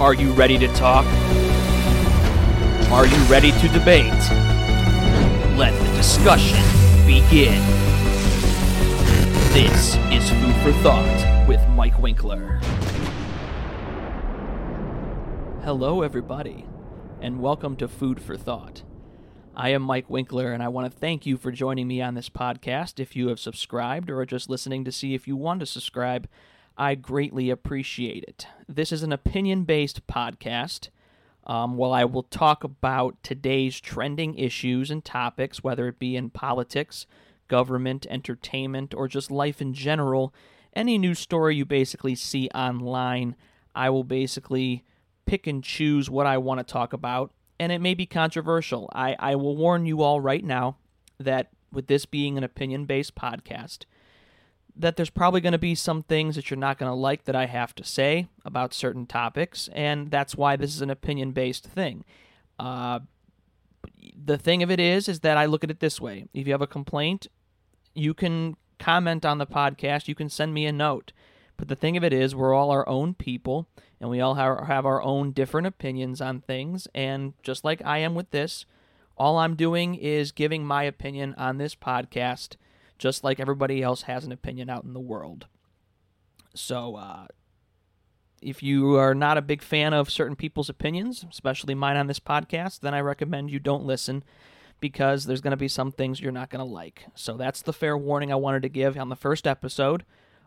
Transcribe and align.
Are 0.00 0.12
you 0.12 0.32
ready 0.32 0.58
to 0.58 0.66
talk? 0.74 1.06
Are 2.90 3.06
you 3.06 3.16
ready 3.26 3.52
to 3.52 3.68
debate? 3.68 4.10
Let 5.56 5.72
the 5.72 5.96
discussion 5.96 6.58
begin. 7.06 7.62
This 9.52 9.94
is 10.10 10.28
Food 10.30 10.54
for 10.64 10.72
Thought 10.82 11.46
with 11.46 11.64
Mike 11.68 11.96
Winkler. 12.00 12.58
Hello, 15.62 16.02
everybody, 16.02 16.66
and 17.20 17.40
welcome 17.40 17.76
to 17.76 17.86
Food 17.86 18.20
for 18.20 18.36
Thought. 18.36 18.82
I 19.54 19.68
am 19.68 19.82
Mike 19.82 20.10
Winkler, 20.10 20.52
and 20.52 20.60
I 20.60 20.68
want 20.68 20.92
to 20.92 20.98
thank 20.98 21.24
you 21.24 21.36
for 21.36 21.52
joining 21.52 21.86
me 21.86 22.02
on 22.02 22.14
this 22.14 22.28
podcast. 22.28 22.98
If 22.98 23.14
you 23.14 23.28
have 23.28 23.38
subscribed 23.38 24.10
or 24.10 24.18
are 24.18 24.26
just 24.26 24.50
listening 24.50 24.84
to 24.86 24.90
see 24.90 25.14
if 25.14 25.28
you 25.28 25.36
want 25.36 25.60
to 25.60 25.66
subscribe, 25.66 26.26
I 26.76 26.94
greatly 26.94 27.50
appreciate 27.50 28.24
it. 28.24 28.46
This 28.68 28.92
is 28.92 29.02
an 29.02 29.12
opinion 29.12 29.64
based 29.64 30.06
podcast. 30.06 30.88
Um, 31.46 31.76
while 31.76 31.92
I 31.92 32.04
will 32.04 32.22
talk 32.22 32.64
about 32.64 33.22
today's 33.22 33.78
trending 33.78 34.38
issues 34.38 34.90
and 34.90 35.04
topics, 35.04 35.62
whether 35.62 35.88
it 35.88 35.98
be 35.98 36.16
in 36.16 36.30
politics, 36.30 37.06
government, 37.48 38.06
entertainment, 38.08 38.94
or 38.94 39.08
just 39.08 39.30
life 39.30 39.60
in 39.60 39.74
general, 39.74 40.32
any 40.72 40.96
news 40.96 41.18
story 41.18 41.54
you 41.54 41.66
basically 41.66 42.14
see 42.14 42.48
online, 42.54 43.36
I 43.74 43.90
will 43.90 44.04
basically 44.04 44.84
pick 45.26 45.46
and 45.46 45.62
choose 45.62 46.08
what 46.08 46.26
I 46.26 46.38
want 46.38 46.60
to 46.60 46.72
talk 46.72 46.94
about 46.94 47.30
and 47.58 47.70
it 47.70 47.80
may 47.80 47.94
be 47.94 48.06
controversial. 48.06 48.90
I, 48.92 49.16
I 49.18 49.36
will 49.36 49.56
warn 49.56 49.86
you 49.86 50.02
all 50.02 50.20
right 50.20 50.44
now 50.44 50.76
that 51.18 51.50
with 51.72 51.86
this 51.86 52.06
being 52.06 52.36
an 52.36 52.44
opinion 52.44 52.84
based 52.84 53.14
podcast, 53.14 53.80
that 54.76 54.96
there's 54.96 55.10
probably 55.10 55.40
going 55.40 55.52
to 55.52 55.58
be 55.58 55.74
some 55.74 56.02
things 56.02 56.36
that 56.36 56.50
you're 56.50 56.58
not 56.58 56.78
going 56.78 56.90
to 56.90 56.96
like 56.96 57.24
that 57.24 57.36
I 57.36 57.46
have 57.46 57.74
to 57.76 57.84
say 57.84 58.28
about 58.44 58.74
certain 58.74 59.06
topics, 59.06 59.68
and 59.72 60.10
that's 60.10 60.36
why 60.36 60.56
this 60.56 60.74
is 60.74 60.82
an 60.82 60.90
opinion 60.90 61.32
based 61.32 61.66
thing. 61.66 62.04
Uh, 62.58 63.00
the 64.22 64.38
thing 64.38 64.62
of 64.62 64.70
it 64.70 64.80
is, 64.80 65.08
is 65.08 65.20
that 65.20 65.36
I 65.36 65.46
look 65.46 65.64
at 65.64 65.70
it 65.70 65.80
this 65.80 66.00
way: 66.00 66.26
if 66.34 66.46
you 66.46 66.52
have 66.52 66.62
a 66.62 66.66
complaint, 66.66 67.28
you 67.94 68.14
can 68.14 68.56
comment 68.78 69.24
on 69.24 69.38
the 69.38 69.46
podcast, 69.46 70.08
you 70.08 70.14
can 70.14 70.28
send 70.28 70.52
me 70.52 70.66
a 70.66 70.72
note. 70.72 71.12
But 71.56 71.68
the 71.68 71.76
thing 71.76 71.96
of 71.96 72.02
it 72.02 72.12
is, 72.12 72.34
we're 72.34 72.54
all 72.54 72.70
our 72.70 72.88
own 72.88 73.14
people, 73.14 73.68
and 74.00 74.10
we 74.10 74.20
all 74.20 74.34
have 74.34 74.86
our 74.86 75.02
own 75.02 75.30
different 75.30 75.66
opinions 75.66 76.20
on 76.20 76.40
things. 76.40 76.88
And 76.94 77.34
just 77.42 77.64
like 77.64 77.80
I 77.84 77.98
am 77.98 78.14
with 78.14 78.30
this, 78.30 78.66
all 79.16 79.38
I'm 79.38 79.54
doing 79.54 79.94
is 79.94 80.32
giving 80.32 80.66
my 80.66 80.82
opinion 80.82 81.34
on 81.38 81.58
this 81.58 81.76
podcast, 81.76 82.56
just 82.98 83.24
like 83.24 83.40
everybody 83.40 83.82
else 83.82 84.02
has 84.02 84.24
an 84.24 84.32
opinion 84.32 84.70
out 84.70 84.84
in 84.84 84.92
the 84.92 85.00
world. 85.00 85.46
So, 86.54 86.96
uh, 86.96 87.26
if 88.40 88.62
you 88.62 88.96
are 88.96 89.14
not 89.14 89.38
a 89.38 89.42
big 89.42 89.62
fan 89.62 89.94
of 89.94 90.10
certain 90.10 90.36
people's 90.36 90.68
opinions, 90.68 91.24
especially 91.30 91.74
mine 91.74 91.96
on 91.96 92.06
this 92.06 92.20
podcast, 92.20 92.80
then 92.80 92.94
I 92.94 93.00
recommend 93.00 93.50
you 93.50 93.58
don't 93.58 93.84
listen 93.84 94.22
because 94.80 95.24
there's 95.24 95.40
going 95.40 95.52
to 95.52 95.56
be 95.56 95.68
some 95.68 95.90
things 95.90 96.20
you're 96.20 96.30
not 96.30 96.50
going 96.50 96.64
to 96.64 96.70
like. 96.70 97.06
So 97.14 97.36
that's 97.36 97.62
the 97.62 97.72
fair 97.72 97.96
warning 97.96 98.30
I 98.30 98.36
wanted 98.36 98.62
to 98.62 98.68
give 98.68 98.98
on 98.98 99.08
the 99.08 99.16
first 99.16 99.46
episode. 99.46 100.04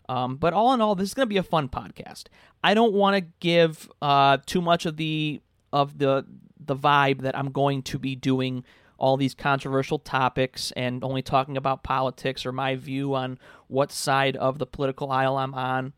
Um, 0.07 0.37
but 0.37 0.53
all 0.53 0.73
in 0.73 0.81
all, 0.81 0.95
this 0.95 1.09
is 1.09 1.13
going 1.13 1.25
to 1.25 1.33
be 1.33 1.37
a 1.37 1.43
fun 1.43 1.69
podcast. 1.69 2.25
I 2.63 2.73
don't 2.73 2.93
want 2.93 3.15
to 3.15 3.21
give 3.39 3.91
uh, 4.01 4.37
too 4.45 4.61
much 4.61 4.85
of 4.85 4.97
the 4.97 5.41
of 5.73 5.97
the 5.97 6.25
the 6.59 6.75
vibe 6.75 7.21
that 7.21 7.37
I'm 7.37 7.51
going 7.51 7.81
to 7.83 7.99
be 7.99 8.15
doing 8.15 8.63
all 8.97 9.17
these 9.17 9.33
controversial 9.33 9.99
topics 9.99 10.71
and 10.75 11.03
only 11.03 11.21
talking 11.21 11.57
about 11.57 11.83
politics 11.83 12.45
or 12.45 12.51
my 12.51 12.75
view 12.75 13.13
on 13.13 13.37
what 13.67 13.91
side 13.91 14.35
of 14.37 14.59
the 14.59 14.65
political 14.65 15.11
aisle 15.11 15.37
I'm 15.37 15.53
on. 15.53 15.93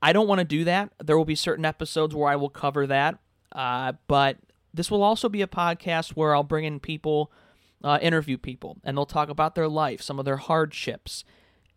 I 0.00 0.12
don't 0.12 0.28
want 0.28 0.38
to 0.38 0.44
do 0.44 0.64
that. 0.64 0.92
There 1.04 1.18
will 1.18 1.24
be 1.24 1.34
certain 1.34 1.64
episodes 1.64 2.14
where 2.14 2.30
I 2.30 2.36
will 2.36 2.48
cover 2.48 2.86
that, 2.86 3.18
uh, 3.52 3.92
but 4.06 4.38
this 4.72 4.90
will 4.90 5.02
also 5.02 5.28
be 5.28 5.42
a 5.42 5.46
podcast 5.46 6.10
where 6.10 6.34
I'll 6.34 6.44
bring 6.44 6.64
in 6.64 6.80
people, 6.80 7.32
uh, 7.82 7.98
interview 8.00 8.38
people, 8.38 8.78
and 8.84 8.96
they'll 8.96 9.06
talk 9.06 9.28
about 9.28 9.54
their 9.54 9.68
life, 9.68 10.00
some 10.00 10.18
of 10.18 10.24
their 10.24 10.36
hardships, 10.36 11.24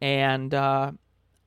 and 0.01 0.53
uh, 0.53 0.91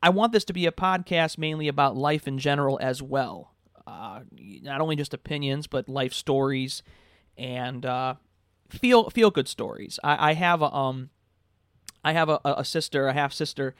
I 0.03 0.11
want 0.11 0.33
this 0.33 0.45
to 0.47 0.53
be 0.53 0.67
a 0.67 0.73
podcast 0.73 1.39
mainly 1.39 1.69
about 1.69 1.97
life 1.97 2.29
in 2.29 2.39
general 2.39 2.79
as 2.83 3.03
well. 3.03 3.53
Uh, 3.87 4.21
not 4.63 4.81
only 4.81 4.97
just 4.97 5.15
opinions, 5.15 5.67
but 5.67 5.89
life 5.89 6.13
stories 6.13 6.83
and 7.37 7.85
uh, 7.85 8.15
feel 8.69 9.11
feel 9.11 9.31
good 9.31 9.49
stories. 9.49 9.99
I, 10.03 10.31
I 10.31 10.35
have 10.35 10.63
a 10.63 10.73
um, 10.75 11.11
I 12.05 12.13
have 12.13 12.29
a, 12.29 12.41
a 12.45 12.65
sister, 12.65 13.09
a 13.09 13.13
half 13.13 13.33
sister, 13.33 13.75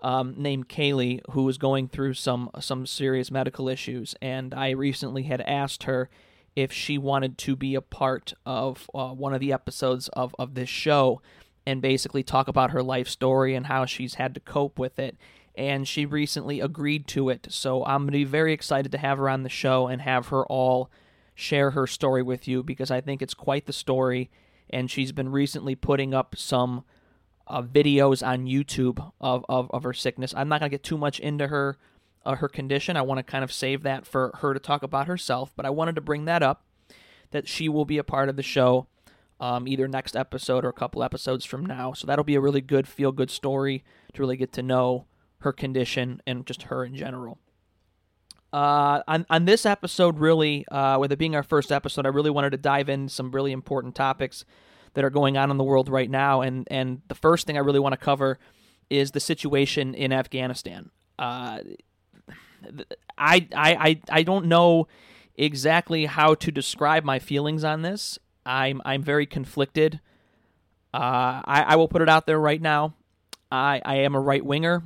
um, 0.00 0.34
named 0.36 0.68
Kaylee, 0.68 1.20
who 1.30 1.48
is 1.48 1.58
going 1.58 1.88
through 1.88 2.14
some 2.14 2.50
some 2.60 2.86
serious 2.86 3.30
medical 3.30 3.68
issues, 3.68 4.14
and 4.20 4.54
I 4.54 4.70
recently 4.70 5.24
had 5.24 5.40
asked 5.42 5.84
her 5.84 6.10
if 6.56 6.72
she 6.72 6.98
wanted 6.98 7.36
to 7.38 7.56
be 7.56 7.74
a 7.74 7.80
part 7.80 8.34
of 8.46 8.88
uh, 8.94 9.08
one 9.08 9.34
of 9.34 9.40
the 9.40 9.52
episodes 9.52 10.08
of 10.08 10.34
of 10.38 10.54
this 10.54 10.68
show, 10.68 11.20
and 11.66 11.80
basically 11.80 12.22
talk 12.22 12.48
about 12.48 12.70
her 12.70 12.82
life 12.82 13.08
story 13.08 13.54
and 13.54 13.66
how 13.66 13.86
she's 13.86 14.14
had 14.14 14.34
to 14.34 14.40
cope 14.40 14.78
with 14.78 14.98
it 14.98 15.16
and 15.54 15.86
she 15.86 16.04
recently 16.04 16.60
agreed 16.60 17.06
to 17.06 17.28
it. 17.28 17.46
So 17.50 17.84
I'm 17.84 18.06
to 18.06 18.12
be 18.12 18.24
very 18.24 18.52
excited 18.52 18.92
to 18.92 18.98
have 18.98 19.18
her 19.18 19.28
on 19.28 19.42
the 19.42 19.48
show 19.48 19.86
and 19.86 20.02
have 20.02 20.28
her 20.28 20.44
all 20.46 20.90
share 21.34 21.72
her 21.72 21.86
story 21.86 22.22
with 22.22 22.46
you 22.46 22.62
because 22.62 22.90
I 22.90 23.00
think 23.00 23.22
it's 23.22 23.34
quite 23.34 23.66
the 23.66 23.72
story. 23.72 24.30
And 24.70 24.90
she's 24.90 25.12
been 25.12 25.30
recently 25.30 25.74
putting 25.74 26.14
up 26.14 26.36
some 26.36 26.84
uh, 27.46 27.62
videos 27.62 28.26
on 28.26 28.46
YouTube 28.46 29.12
of, 29.20 29.44
of, 29.48 29.70
of 29.70 29.82
her 29.82 29.92
sickness. 29.92 30.32
I'm 30.36 30.48
not 30.48 30.60
going 30.60 30.70
to 30.70 30.74
get 30.74 30.82
too 30.82 30.98
much 30.98 31.20
into 31.20 31.48
her 31.48 31.76
uh, 32.24 32.36
her 32.36 32.48
condition. 32.48 32.96
I 32.96 33.02
want 33.02 33.18
to 33.18 33.22
kind 33.22 33.44
of 33.44 33.52
save 33.52 33.82
that 33.82 34.06
for 34.06 34.32
her 34.40 34.54
to 34.54 34.60
talk 34.60 34.82
about 34.82 35.06
herself, 35.06 35.52
but 35.56 35.66
I 35.66 35.70
wanted 35.70 35.94
to 35.96 36.00
bring 36.00 36.24
that 36.24 36.42
up 36.42 36.64
that 37.32 37.48
she 37.48 37.68
will 37.68 37.84
be 37.84 37.98
a 37.98 38.04
part 38.04 38.28
of 38.28 38.36
the 38.36 38.42
show 38.42 38.86
um, 39.40 39.68
either 39.68 39.88
next 39.88 40.16
episode 40.16 40.64
or 40.64 40.68
a 40.68 40.74
couple 40.74 41.02
episodes 41.02 41.44
from 41.44 41.66
now. 41.66 41.92
So 41.92 42.06
that'll 42.06 42.24
be 42.24 42.36
a 42.36 42.40
really 42.40 42.60
good 42.60 42.88
feel 42.88 43.12
good 43.12 43.30
story 43.30 43.84
to 44.14 44.22
really 44.22 44.36
get 44.36 44.52
to 44.52 44.62
know 44.62 45.06
her 45.38 45.52
condition 45.52 46.22
and 46.26 46.46
just 46.46 46.64
her 46.64 46.84
in 46.84 46.96
general. 46.96 47.38
Uh, 48.54 49.02
on, 49.08 49.26
on 49.30 49.46
this 49.46 49.66
episode, 49.66 50.20
really, 50.20 50.64
uh, 50.68 50.96
with 50.96 51.10
it 51.10 51.18
being 51.18 51.34
our 51.34 51.42
first 51.42 51.72
episode, 51.72 52.06
I 52.06 52.10
really 52.10 52.30
wanted 52.30 52.50
to 52.50 52.56
dive 52.56 52.88
in 52.88 53.08
some 53.08 53.32
really 53.32 53.50
important 53.50 53.96
topics 53.96 54.44
that 54.92 55.04
are 55.04 55.10
going 55.10 55.36
on 55.36 55.50
in 55.50 55.56
the 55.56 55.64
world 55.64 55.88
right 55.88 56.08
now. 56.08 56.40
And, 56.40 56.68
and 56.70 57.02
the 57.08 57.16
first 57.16 57.48
thing 57.48 57.56
I 57.56 57.60
really 57.62 57.80
want 57.80 57.94
to 57.94 57.96
cover 57.96 58.38
is 58.88 59.10
the 59.10 59.18
situation 59.18 59.92
in 59.92 60.12
Afghanistan. 60.12 60.90
Uh, 61.18 61.58
I, 63.18 63.48
I, 63.56 63.74
I, 63.74 64.00
I 64.08 64.22
don't 64.22 64.46
know 64.46 64.86
exactly 65.34 66.06
how 66.06 66.36
to 66.36 66.52
describe 66.52 67.02
my 67.02 67.18
feelings 67.18 67.64
on 67.64 67.82
this. 67.82 68.20
I'm, 68.46 68.80
I'm 68.84 69.02
very 69.02 69.26
conflicted. 69.26 69.98
Uh, 70.94 71.42
I, 71.44 71.64
I 71.70 71.74
will 71.74 71.88
put 71.88 72.02
it 72.02 72.08
out 72.08 72.28
there 72.28 72.38
right 72.38 72.62
now. 72.62 72.94
I, 73.50 73.82
I 73.84 73.96
am 73.96 74.14
a 74.14 74.20
right 74.20 74.44
winger. 74.44 74.84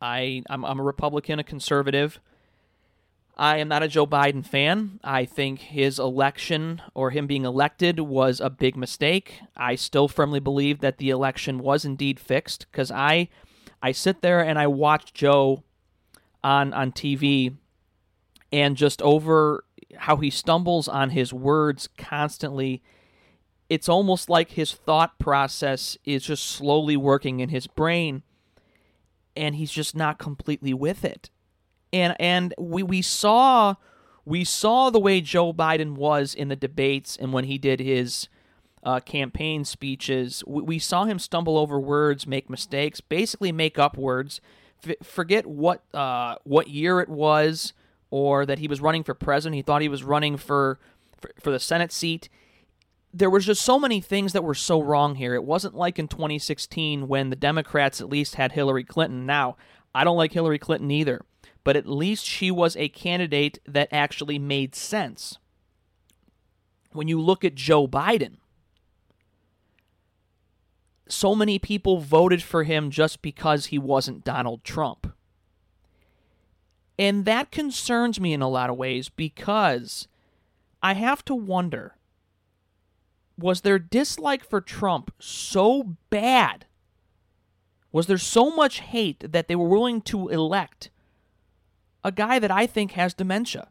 I'm, 0.00 0.44
I'm 0.48 0.80
a 0.80 0.82
Republican, 0.82 1.38
a 1.38 1.44
conservative. 1.44 2.18
I 3.36 3.58
am 3.58 3.68
not 3.68 3.82
a 3.82 3.88
Joe 3.88 4.06
Biden 4.06 4.44
fan. 4.44 5.00
I 5.02 5.24
think 5.24 5.60
his 5.60 5.98
election 5.98 6.82
or 6.94 7.10
him 7.10 7.26
being 7.26 7.44
elected 7.44 8.00
was 8.00 8.40
a 8.40 8.50
big 8.50 8.76
mistake. 8.76 9.40
I 9.56 9.76
still 9.76 10.08
firmly 10.08 10.40
believe 10.40 10.80
that 10.80 10.98
the 10.98 11.10
election 11.10 11.58
was 11.58 11.84
indeed 11.84 12.20
fixed 12.20 12.66
because 12.70 12.90
I 12.90 13.28
I 13.82 13.92
sit 13.92 14.20
there 14.20 14.40
and 14.40 14.58
I 14.58 14.66
watch 14.66 15.14
Joe 15.14 15.62
on 16.44 16.74
on 16.74 16.92
TV 16.92 17.56
and 18.52 18.76
just 18.76 19.00
over 19.00 19.64
how 19.96 20.16
he 20.16 20.30
stumbles 20.30 20.88
on 20.88 21.10
his 21.10 21.32
words 21.32 21.88
constantly 21.96 22.82
it's 23.70 23.88
almost 23.88 24.28
like 24.28 24.50
his 24.50 24.72
thought 24.72 25.18
process 25.20 25.96
is 26.04 26.24
just 26.24 26.44
slowly 26.44 26.96
working 26.96 27.38
in 27.38 27.50
his 27.50 27.68
brain 27.68 28.24
and 29.36 29.54
he's 29.54 29.70
just 29.70 29.94
not 29.94 30.18
completely 30.18 30.74
with 30.74 31.04
it. 31.04 31.30
And 31.92 32.14
and 32.20 32.54
we 32.58 32.82
we 32.82 33.02
saw 33.02 33.74
we 34.24 34.44
saw 34.44 34.90
the 34.90 35.00
way 35.00 35.20
Joe 35.20 35.52
Biden 35.52 35.94
was 35.94 36.34
in 36.34 36.48
the 36.48 36.56
debates 36.56 37.16
and 37.16 37.32
when 37.32 37.44
he 37.44 37.58
did 37.58 37.80
his 37.80 38.28
uh, 38.82 39.00
campaign 39.00 39.64
speeches. 39.64 40.42
We, 40.46 40.62
we, 40.62 40.78
saw 40.78 41.04
him 41.04 41.18
stumble 41.18 41.58
over 41.58 41.78
words, 41.78 42.26
make 42.26 42.48
mistakes, 42.48 43.00
basically 43.00 43.52
make 43.52 43.78
up 43.78 43.98
words, 43.98 44.40
f- 44.86 44.96
forget 45.02 45.46
what 45.46 45.82
uh, 45.92 46.36
what 46.44 46.68
year 46.68 47.00
it 47.00 47.08
was, 47.08 47.72
or 48.10 48.46
that 48.46 48.58
he 48.58 48.68
was 48.68 48.80
running 48.80 49.02
for 49.02 49.14
president. 49.14 49.56
He 49.56 49.62
thought 49.62 49.82
he 49.82 49.88
was 49.88 50.04
running 50.04 50.36
for, 50.36 50.78
for, 51.20 51.30
for 51.40 51.50
the 51.50 51.60
Senate 51.60 51.92
seat 51.92 52.28
there 53.12 53.30
was 53.30 53.44
just 53.44 53.62
so 53.62 53.78
many 53.78 54.00
things 54.00 54.32
that 54.32 54.44
were 54.44 54.54
so 54.54 54.80
wrong 54.80 55.16
here. 55.16 55.34
It 55.34 55.44
wasn't 55.44 55.74
like 55.74 55.98
in 55.98 56.08
2016 56.08 57.08
when 57.08 57.30
the 57.30 57.36
Democrats 57.36 58.00
at 58.00 58.08
least 58.08 58.36
had 58.36 58.52
Hillary 58.52 58.84
Clinton. 58.84 59.26
Now, 59.26 59.56
I 59.94 60.04
don't 60.04 60.16
like 60.16 60.32
Hillary 60.32 60.58
Clinton 60.58 60.90
either, 60.90 61.22
but 61.64 61.76
at 61.76 61.86
least 61.86 62.24
she 62.24 62.50
was 62.50 62.76
a 62.76 62.88
candidate 62.88 63.58
that 63.66 63.88
actually 63.92 64.38
made 64.38 64.74
sense. 64.74 65.38
When 66.92 67.08
you 67.08 67.20
look 67.20 67.44
at 67.44 67.54
Joe 67.54 67.86
Biden, 67.86 68.36
so 71.08 71.34
many 71.34 71.58
people 71.58 71.98
voted 71.98 72.42
for 72.42 72.64
him 72.64 72.90
just 72.90 73.22
because 73.22 73.66
he 73.66 73.78
wasn't 73.78 74.24
Donald 74.24 74.64
Trump. 74.64 75.12
And 76.98 77.24
that 77.24 77.50
concerns 77.50 78.20
me 78.20 78.32
in 78.32 78.42
a 78.42 78.48
lot 78.48 78.70
of 78.70 78.76
ways 78.76 79.08
because 79.08 80.06
I 80.82 80.94
have 80.94 81.24
to 81.26 81.34
wonder 81.34 81.96
was 83.38 83.62
their 83.62 83.78
dislike 83.78 84.44
for 84.44 84.60
Trump 84.60 85.10
so 85.18 85.96
bad? 86.10 86.66
Was 87.90 88.06
there 88.06 88.18
so 88.18 88.54
much 88.54 88.80
hate 88.80 89.32
that 89.32 89.48
they 89.48 89.56
were 89.56 89.68
willing 89.68 90.02
to 90.02 90.28
elect 90.28 90.90
a 92.04 92.12
guy 92.12 92.38
that 92.38 92.50
I 92.50 92.66
think 92.66 92.92
has 92.92 93.14
dementia? 93.14 93.68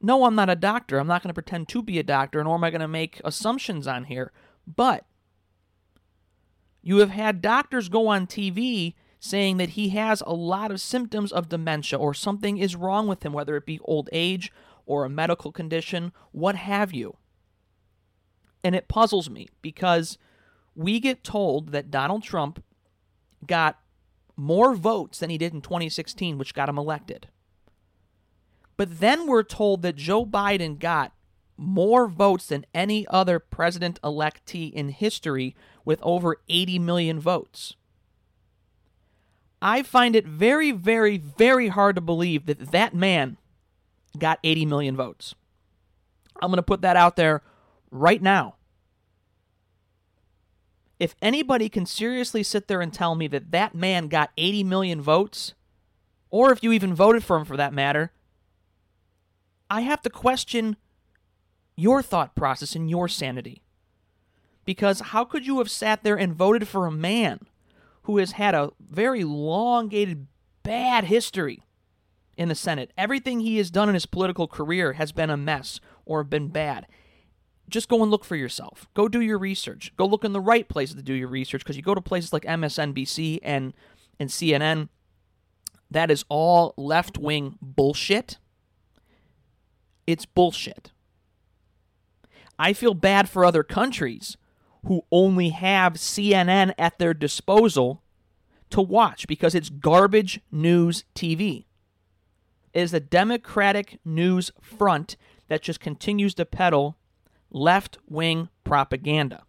No, 0.00 0.24
I'm 0.24 0.34
not 0.34 0.50
a 0.50 0.56
doctor. 0.56 0.98
I'm 0.98 1.06
not 1.06 1.22
going 1.22 1.30
to 1.30 1.34
pretend 1.34 1.68
to 1.68 1.82
be 1.82 1.98
a 1.98 2.02
doctor, 2.02 2.42
nor 2.42 2.56
am 2.56 2.64
I 2.64 2.70
going 2.70 2.80
to 2.80 2.88
make 2.88 3.20
assumptions 3.24 3.86
on 3.86 4.04
here. 4.04 4.32
But 4.66 5.04
you 6.82 6.98
have 6.98 7.10
had 7.10 7.40
doctors 7.40 7.88
go 7.88 8.08
on 8.08 8.26
TV 8.26 8.94
saying 9.20 9.56
that 9.58 9.70
he 9.70 9.90
has 9.90 10.20
a 10.26 10.34
lot 10.34 10.72
of 10.72 10.80
symptoms 10.80 11.30
of 11.30 11.48
dementia 11.48 11.96
or 11.96 12.12
something 12.12 12.58
is 12.58 12.74
wrong 12.74 13.06
with 13.06 13.24
him, 13.24 13.32
whether 13.32 13.56
it 13.56 13.64
be 13.64 13.78
old 13.84 14.10
age 14.12 14.52
or 14.84 15.04
a 15.04 15.08
medical 15.08 15.52
condition, 15.52 16.12
what 16.32 16.56
have 16.56 16.92
you. 16.92 17.16
And 18.64 18.74
it 18.74 18.88
puzzles 18.88 19.30
me 19.30 19.48
because 19.62 20.18
we 20.74 20.98
get 20.98 21.22
told 21.22 21.70
that 21.70 21.90
Donald 21.90 22.24
Trump 22.24 22.64
got 23.46 23.78
more 24.36 24.74
votes 24.74 25.18
than 25.18 25.30
he 25.30 25.38
did 25.38 25.52
in 25.52 25.60
2016, 25.60 26.38
which 26.38 26.54
got 26.54 26.68
him 26.68 26.78
elected. 26.78 27.28
But 28.76 29.00
then 29.00 29.26
we're 29.26 29.42
told 29.42 29.82
that 29.82 29.96
Joe 29.96 30.24
Biden 30.26 30.78
got 30.78 31.12
more 31.56 32.08
votes 32.08 32.46
than 32.46 32.66
any 32.74 33.06
other 33.08 33.38
president 33.38 34.00
electee 34.02 34.72
in 34.72 34.88
history 34.88 35.54
with 35.84 36.00
over 36.02 36.38
80 36.48 36.78
million 36.78 37.20
votes. 37.20 37.74
I 39.60 39.82
find 39.82 40.16
it 40.16 40.26
very, 40.26 40.72
very, 40.72 41.18
very 41.18 41.68
hard 41.68 41.94
to 41.94 42.00
believe 42.00 42.46
that 42.46 42.72
that 42.72 42.94
man 42.94 43.36
got 44.18 44.40
80 44.42 44.66
million 44.66 44.96
votes. 44.96 45.34
I'm 46.40 46.48
going 46.48 46.56
to 46.56 46.62
put 46.62 46.80
that 46.82 46.96
out 46.96 47.14
there 47.14 47.42
right 47.90 48.20
now. 48.20 48.56
If 51.02 51.16
anybody 51.20 51.68
can 51.68 51.84
seriously 51.84 52.44
sit 52.44 52.68
there 52.68 52.80
and 52.80 52.94
tell 52.94 53.16
me 53.16 53.26
that 53.26 53.50
that 53.50 53.74
man 53.74 54.06
got 54.06 54.30
80 54.36 54.62
million 54.62 55.00
votes, 55.00 55.54
or 56.30 56.52
if 56.52 56.62
you 56.62 56.70
even 56.70 56.94
voted 56.94 57.24
for 57.24 57.36
him 57.36 57.44
for 57.44 57.56
that 57.56 57.74
matter, 57.74 58.12
I 59.68 59.80
have 59.80 60.00
to 60.02 60.10
question 60.10 60.76
your 61.74 62.02
thought 62.02 62.36
process 62.36 62.76
and 62.76 62.88
your 62.88 63.08
sanity. 63.08 63.64
Because 64.64 65.00
how 65.00 65.24
could 65.24 65.44
you 65.44 65.58
have 65.58 65.68
sat 65.68 66.04
there 66.04 66.16
and 66.16 66.36
voted 66.36 66.68
for 66.68 66.86
a 66.86 66.92
man 66.92 67.40
who 68.02 68.18
has 68.18 68.32
had 68.32 68.54
a 68.54 68.70
very 68.78 69.22
elongated, 69.22 70.28
bad 70.62 71.06
history 71.06 71.64
in 72.36 72.48
the 72.48 72.54
Senate. 72.54 72.92
Everything 72.96 73.40
he 73.40 73.56
has 73.56 73.72
done 73.72 73.88
in 73.88 73.94
his 73.94 74.06
political 74.06 74.46
career 74.46 74.92
has 74.92 75.10
been 75.10 75.30
a 75.30 75.36
mess 75.36 75.80
or 76.04 76.22
been 76.22 76.46
bad. 76.46 76.86
Just 77.68 77.88
go 77.88 78.02
and 78.02 78.10
look 78.10 78.24
for 78.24 78.36
yourself. 78.36 78.88
Go 78.94 79.08
do 79.08 79.20
your 79.20 79.38
research. 79.38 79.92
Go 79.96 80.06
look 80.06 80.24
in 80.24 80.32
the 80.32 80.40
right 80.40 80.68
places 80.68 80.96
to 80.96 81.02
do 81.02 81.14
your 81.14 81.28
research 81.28 81.62
because 81.62 81.76
you 81.76 81.82
go 81.82 81.94
to 81.94 82.00
places 82.00 82.32
like 82.32 82.42
MSNBC 82.42 83.38
and, 83.42 83.72
and 84.18 84.28
CNN. 84.28 84.88
That 85.90 86.10
is 86.10 86.24
all 86.28 86.74
left 86.76 87.18
wing 87.18 87.58
bullshit. 87.60 88.38
It's 90.06 90.26
bullshit. 90.26 90.90
I 92.58 92.72
feel 92.72 92.94
bad 92.94 93.28
for 93.28 93.44
other 93.44 93.62
countries 93.62 94.36
who 94.86 95.02
only 95.10 95.50
have 95.50 95.94
CNN 95.94 96.74
at 96.76 96.98
their 96.98 97.14
disposal 97.14 98.02
to 98.70 98.80
watch 98.80 99.26
because 99.26 99.54
it's 99.54 99.68
garbage 99.68 100.40
news 100.50 101.04
TV. 101.14 101.66
It 102.72 102.80
is 102.80 102.94
a 102.94 103.00
Democratic 103.00 103.98
news 104.04 104.50
front 104.60 105.16
that 105.48 105.62
just 105.62 105.80
continues 105.80 106.34
to 106.34 106.46
peddle 106.46 106.96
left 107.52 107.98
wing 108.08 108.48
propaganda. 108.64 109.44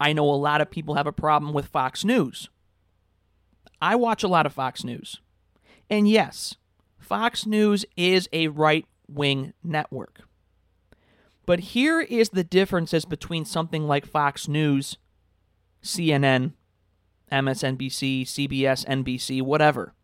I 0.00 0.12
know 0.12 0.28
a 0.28 0.34
lot 0.34 0.60
of 0.60 0.70
people 0.70 0.94
have 0.94 1.06
a 1.06 1.12
problem 1.12 1.52
with 1.52 1.66
Fox 1.66 2.04
News. 2.04 2.48
I 3.80 3.96
watch 3.96 4.22
a 4.22 4.28
lot 4.28 4.46
of 4.46 4.52
Fox 4.52 4.84
News. 4.84 5.20
And 5.88 6.08
yes, 6.08 6.56
Fox 6.98 7.46
News 7.46 7.84
is 7.96 8.28
a 8.32 8.48
right 8.48 8.86
wing 9.08 9.52
network. 9.62 10.22
But 11.46 11.60
here 11.60 12.00
is 12.00 12.30
the 12.30 12.44
differences 12.44 13.04
between 13.04 13.44
something 13.44 13.86
like 13.86 14.06
Fox 14.06 14.46
News, 14.46 14.96
CNN, 15.82 16.52
MSNBC, 17.32 18.22
CBS, 18.22 18.86
NBC, 18.86 19.42
whatever. 19.42 19.94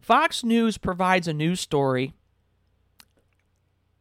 Fox 0.00 0.44
News 0.44 0.78
provides 0.78 1.28
a 1.28 1.34
news 1.34 1.60
story 1.60 2.14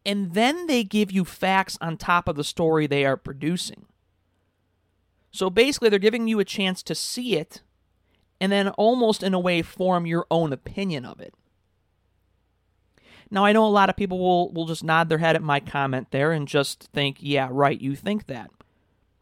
and 0.08 0.34
then 0.34 0.68
they 0.68 0.86
give 0.86 1.12
you 1.12 1.26
facts 1.26 1.78
on 1.82 1.98
top 1.98 2.30
of 2.30 2.38
the 2.38 2.44
story 2.44 2.88
they 2.88 3.06
are 3.06 3.18
producing. 3.18 3.86
So 5.32 5.50
basically, 5.50 5.90
they're 5.90 6.00
giving 6.00 6.28
you 6.28 6.40
a 6.40 6.46
chance 6.46 6.82
to 6.84 6.96
see 6.96 7.36
it 7.36 7.62
and 8.40 8.52
then 8.52 8.70
almost 8.70 9.22
in 9.22 9.34
a 9.34 9.40
way 9.40 9.62
form 9.62 10.06
your 10.06 10.26
own 10.32 10.54
opinion 10.54 11.06
of 11.06 11.20
it. 11.20 11.34
Now, 13.30 13.44
I 13.44 13.52
know 13.52 13.66
a 13.66 13.68
lot 13.68 13.90
of 13.90 13.98
people 13.98 14.20
will, 14.20 14.52
will 14.54 14.66
just 14.66 14.84
nod 14.84 15.10
their 15.10 15.18
head 15.18 15.36
at 15.36 15.44
my 15.44 15.60
comment 15.60 16.12
there 16.12 16.32
and 16.32 16.48
just 16.48 16.84
think, 16.94 17.18
yeah, 17.20 17.50
right, 17.52 17.80
you 17.80 17.96
think 17.96 18.28
that. 18.28 18.50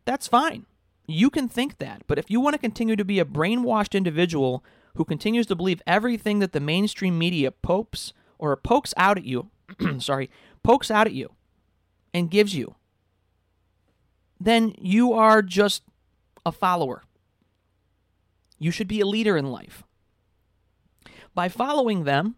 That's 0.06 0.28
fine. 0.28 0.68
You 1.08 1.32
can 1.32 1.48
think 1.48 1.80
that. 1.80 2.04
But 2.06 2.20
if 2.20 2.30
you 2.30 2.40
want 2.40 2.54
to 2.54 2.60
continue 2.60 2.96
to 2.96 3.06
be 3.06 3.20
a 3.20 3.26
brainwashed 3.26 3.96
individual 3.96 4.64
who 4.96 5.06
continues 5.06 5.48
to 5.48 5.56
believe 5.56 5.82
everything 5.88 6.40
that 6.40 6.52
the 6.52 6.60
mainstream 6.60 7.18
media 7.18 7.52
pokes 7.52 8.14
or 8.38 8.56
pokes 8.56 8.94
out 8.96 9.18
at 9.18 9.26
you, 9.26 9.50
sorry, 9.98 10.30
pokes 10.66 10.90
out 10.90 11.06
at 11.08 11.14
you 11.14 11.32
and 12.14 12.32
gives 12.32 12.56
you, 12.56 12.76
then 14.40 14.74
you 14.80 15.14
are 15.14 15.42
just 15.42 15.84
a 16.46 16.52
follower. 16.52 17.04
You 18.58 18.72
should 18.72 18.88
be 18.88 19.00
a 19.00 19.06
leader 19.06 19.38
in 19.38 19.46
life. 19.46 19.84
By 21.36 21.50
following 21.50 22.04
them, 22.04 22.36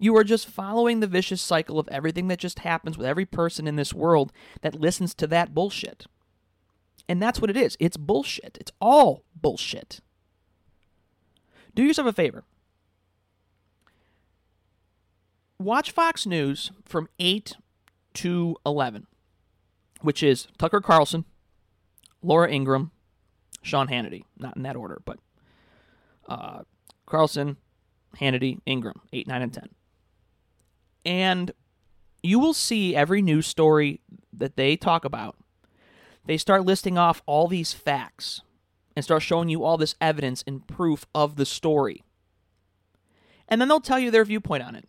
you 0.00 0.16
are 0.16 0.24
just 0.24 0.48
following 0.48 1.00
the 1.00 1.06
vicious 1.06 1.40
cycle 1.40 1.78
of 1.78 1.88
everything 1.88 2.28
that 2.28 2.38
just 2.38 2.60
happens 2.60 2.98
with 2.98 3.06
every 3.06 3.26
person 3.26 3.66
in 3.66 3.76
this 3.76 3.94
world 3.94 4.32
that 4.62 4.80
listens 4.80 5.14
to 5.14 5.26
that 5.28 5.54
bullshit. 5.54 6.06
And 7.08 7.22
that's 7.22 7.40
what 7.40 7.50
it 7.50 7.56
is. 7.56 7.76
It's 7.78 7.96
bullshit. 7.96 8.58
It's 8.60 8.72
all 8.80 9.24
bullshit. 9.34 10.00
Do 11.74 11.82
yourself 11.82 12.08
a 12.08 12.12
favor. 12.12 12.44
Watch 15.58 15.90
Fox 15.90 16.26
News 16.26 16.70
from 16.84 17.08
8 17.18 17.56
to 18.18 18.56
11, 18.66 19.06
which 20.00 20.22
is 20.22 20.48
Tucker 20.58 20.80
Carlson, 20.80 21.24
Laura 22.22 22.50
Ingraham, 22.50 22.90
Sean 23.62 23.88
Hannity. 23.88 24.24
Not 24.36 24.56
in 24.56 24.62
that 24.62 24.76
order, 24.76 25.00
but 25.04 25.18
uh, 26.28 26.62
Carlson, 27.06 27.56
Hannity, 28.20 28.58
Ingraham, 28.66 29.02
8, 29.12 29.28
9, 29.28 29.42
and 29.42 29.52
10. 29.52 29.68
And 31.04 31.52
you 32.22 32.40
will 32.40 32.54
see 32.54 32.96
every 32.96 33.22
news 33.22 33.46
story 33.46 34.00
that 34.32 34.56
they 34.56 34.76
talk 34.76 35.04
about, 35.04 35.36
they 36.26 36.36
start 36.36 36.64
listing 36.66 36.98
off 36.98 37.22
all 37.24 37.46
these 37.46 37.72
facts 37.72 38.42
and 38.96 39.04
start 39.04 39.22
showing 39.22 39.48
you 39.48 39.62
all 39.62 39.76
this 39.76 39.94
evidence 40.00 40.42
and 40.46 40.66
proof 40.66 41.06
of 41.14 41.36
the 41.36 41.46
story. 41.46 42.02
And 43.48 43.60
then 43.60 43.68
they'll 43.68 43.80
tell 43.80 43.98
you 43.98 44.10
their 44.10 44.24
viewpoint 44.24 44.64
on 44.64 44.74
it. 44.74 44.88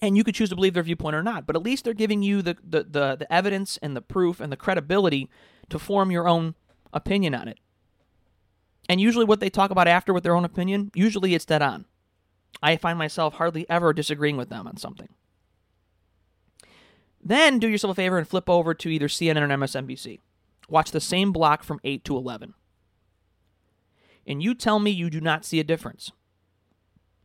And 0.00 0.16
you 0.16 0.24
could 0.24 0.34
choose 0.34 0.50
to 0.50 0.54
believe 0.54 0.74
their 0.74 0.82
viewpoint 0.82 1.16
or 1.16 1.22
not, 1.22 1.46
but 1.46 1.56
at 1.56 1.62
least 1.62 1.84
they're 1.84 1.94
giving 1.94 2.22
you 2.22 2.40
the, 2.40 2.56
the, 2.62 2.84
the, 2.84 3.16
the 3.16 3.32
evidence 3.32 3.78
and 3.82 3.96
the 3.96 4.00
proof 4.00 4.40
and 4.40 4.52
the 4.52 4.56
credibility 4.56 5.28
to 5.70 5.78
form 5.78 6.10
your 6.10 6.28
own 6.28 6.54
opinion 6.92 7.34
on 7.34 7.48
it. 7.48 7.58
And 8.88 9.00
usually, 9.00 9.24
what 9.24 9.40
they 9.40 9.50
talk 9.50 9.70
about 9.70 9.88
after 9.88 10.14
with 10.14 10.22
their 10.22 10.34
own 10.34 10.44
opinion, 10.44 10.90
usually 10.94 11.34
it's 11.34 11.44
dead 11.44 11.62
on. 11.62 11.84
I 12.62 12.76
find 12.76 12.98
myself 12.98 13.34
hardly 13.34 13.68
ever 13.68 13.92
disagreeing 13.92 14.36
with 14.36 14.48
them 14.48 14.66
on 14.66 14.76
something. 14.76 15.08
Then 17.22 17.58
do 17.58 17.68
yourself 17.68 17.92
a 17.92 17.94
favor 17.94 18.18
and 18.18 18.26
flip 18.26 18.48
over 18.48 18.74
to 18.74 18.88
either 18.88 19.08
CNN 19.08 19.42
or 19.42 19.48
MSNBC. 19.48 20.20
Watch 20.68 20.90
the 20.90 21.00
same 21.00 21.32
block 21.32 21.62
from 21.62 21.80
8 21.84 22.04
to 22.04 22.16
11. 22.16 22.54
And 24.26 24.42
you 24.42 24.54
tell 24.54 24.78
me 24.78 24.90
you 24.90 25.10
do 25.10 25.20
not 25.20 25.44
see 25.44 25.60
a 25.60 25.64
difference. 25.64 26.12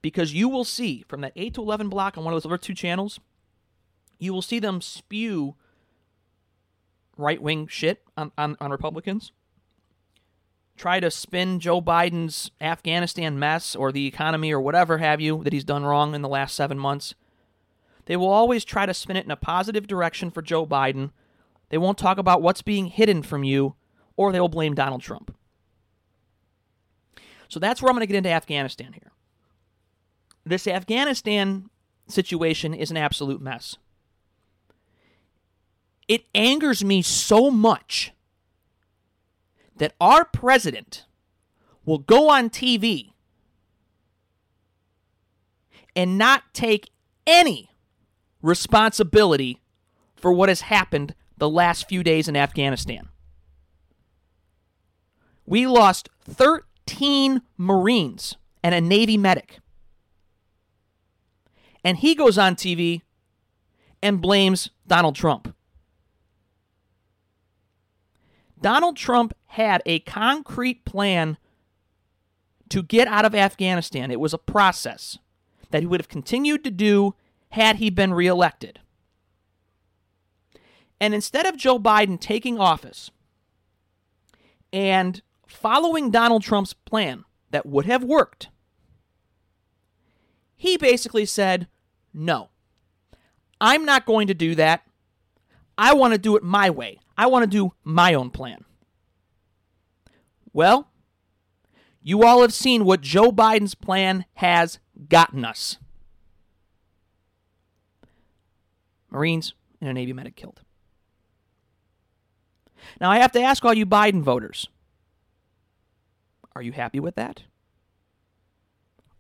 Because 0.04 0.36
you 0.36 0.48
will 0.48 0.66
see 0.66 1.04
from 1.08 1.22
that 1.22 1.34
8 1.36 1.56
to 1.56 1.62
11 1.62 1.90
block 1.90 2.16
on 2.16 2.24
one 2.24 2.32
of 2.32 2.36
those 2.36 2.46
other 2.46 2.60
two 2.60 2.76
channels, 2.76 3.20
you 4.20 4.32
will 4.32 4.44
see 4.44 4.60
them 4.60 4.82
spew 4.82 5.56
right 7.18 7.42
wing 7.42 7.66
shit 7.66 8.04
on, 8.16 8.32
on, 8.38 8.56
on 8.60 8.70
Republicans 8.70 9.32
try 10.76 11.00
to 11.00 11.12
spin 11.12 11.60
Joe 11.60 11.82
Biden's 11.82 12.52
Afghanistan 12.60 13.38
mess 13.38 13.76
or 13.76 13.92
the 13.92 14.08
economy 14.08 14.52
or 14.52 14.60
whatever 14.60 14.98
have 14.98 15.22
you 15.22 15.44
that 15.44 15.54
he's 15.54 15.64
done 15.64 15.84
wrong 15.84 16.16
in 16.16 16.22
the 16.22 16.30
last 16.30 16.56
seven 16.56 16.78
months. 16.78 17.16
They 18.06 18.18
will 18.18 18.30
always 18.30 18.66
try 18.66 18.86
to 18.86 18.94
spin 18.94 19.16
it 19.16 19.26
in 19.26 19.32
a 19.32 19.38
positive 19.38 19.88
direction 19.88 20.30
for 20.30 20.42
Joe 20.42 20.66
Biden. 20.66 21.12
They 21.70 21.78
won't 21.78 21.98
talk 21.98 22.18
about 22.18 22.42
what's 22.42 22.62
being 22.62 22.88
hidden 22.88 23.24
from 23.24 23.44
you, 23.44 23.76
or 24.18 24.32
they 24.32 24.40
will 24.40 24.50
blame 24.50 24.76
Donald 24.76 25.02
Trump. 25.02 25.36
So 27.48 27.60
that's 27.60 27.82
where 27.82 27.90
I'm 27.90 27.96
going 27.96 28.02
to 28.02 28.12
get 28.12 28.18
into 28.18 28.32
Afghanistan 28.32 28.94
here. 28.94 29.13
This 30.46 30.68
Afghanistan 30.68 31.70
situation 32.08 32.74
is 32.74 32.92
an 32.92 32.98
absolute 32.98 33.42
mess. 33.42 33.78
It 36.08 36.26
angers 36.36 36.84
me 36.84 37.02
so 37.02 37.50
much 37.50 38.12
that 39.78 39.94
our 40.00 40.26
president 40.26 41.06
will 41.86 42.00
go 42.00 42.30
on 42.30 42.50
TV 42.50 43.14
and 45.96 46.18
not 46.18 46.44
take 46.54 46.90
any 47.26 47.70
responsibility 48.42 49.62
for 50.16 50.34
what 50.34 50.50
has 50.50 50.62
happened 50.62 51.16
the 51.38 51.50
last 51.50 51.88
few 51.88 52.04
days 52.04 52.28
in 52.28 52.36
Afghanistan. 52.36 53.10
We 55.46 55.68
lost 55.68 56.10
13 56.30 57.42
Marines 57.58 58.38
and 58.64 58.74
a 58.74 58.82
Navy 58.82 59.18
medic. 59.18 59.60
And 61.84 61.98
he 61.98 62.16
goes 62.16 62.38
on 62.38 62.56
TV 62.56 63.02
and 64.02 64.22
blames 64.22 64.70
Donald 64.88 65.16
Trump. 65.16 65.54
Donald 68.62 68.96
Trump 68.96 69.34
had 69.48 69.82
a 69.86 70.00
concrete 70.00 70.86
plan 70.86 71.38
to 72.70 72.82
get 72.82 73.08
out 73.08 73.26
of 73.26 73.36
Afghanistan. 73.36 74.10
It 74.10 74.20
was 74.20 74.34
a 74.34 74.38
process 74.38 75.20
that 75.72 75.82
he 75.82 75.86
would 75.86 76.00
have 76.00 76.08
continued 76.08 76.64
to 76.64 76.72
do 76.72 77.16
had 77.50 77.76
he 77.76 77.90
been 77.90 78.14
reelected. 78.14 78.80
And 81.00 81.14
instead 81.14 81.46
of 81.46 81.58
Joe 81.58 81.78
Biden 81.78 82.20
taking 82.20 82.58
office 82.58 83.12
and 84.72 85.22
following 85.46 86.10
Donald 86.10 86.44
Trump's 86.44 86.74
plan 86.74 87.26
that 87.52 87.66
would 87.66 87.86
have 87.86 88.04
worked, 88.04 88.48
he 90.56 90.78
basically 90.78 91.26
said, 91.26 91.68
No, 92.14 92.50
I'm 93.60 93.86
not 93.86 94.06
going 94.06 94.28
to 94.28 94.34
do 94.34 94.56
that. 94.56 94.84
I 95.78 95.94
want 95.94 96.14
to 96.14 96.20
do 96.20 96.36
it 96.36 96.44
my 96.44 96.70
way. 96.70 97.00
I 97.18 97.28
want 97.28 97.44
to 97.44 97.50
do 97.50 97.74
my 97.84 98.14
own 98.14 98.30
plan. 98.30 98.64
Well, 100.52 100.90
you 102.02 102.24
all 102.24 102.42
have 102.42 102.54
seen 102.54 102.86
what 102.86 103.02
Joe 103.02 103.32
Biden's 103.32 103.76
plan 103.76 104.26
has 104.36 104.80
gotten 105.10 105.44
us 105.44 105.78
Marines 109.14 109.54
and 109.80 109.90
a 109.90 109.94
Navy 109.94 110.12
medic 110.12 110.36
killed. 110.36 110.62
Now, 113.00 113.12
I 113.12 113.20
have 113.20 113.32
to 113.34 113.42
ask 113.42 113.64
all 113.64 113.74
you 113.74 113.86
Biden 113.86 114.22
voters 114.22 114.68
are 116.56 116.62
you 116.62 116.72
happy 116.72 117.00
with 117.00 117.16
that? 117.16 117.44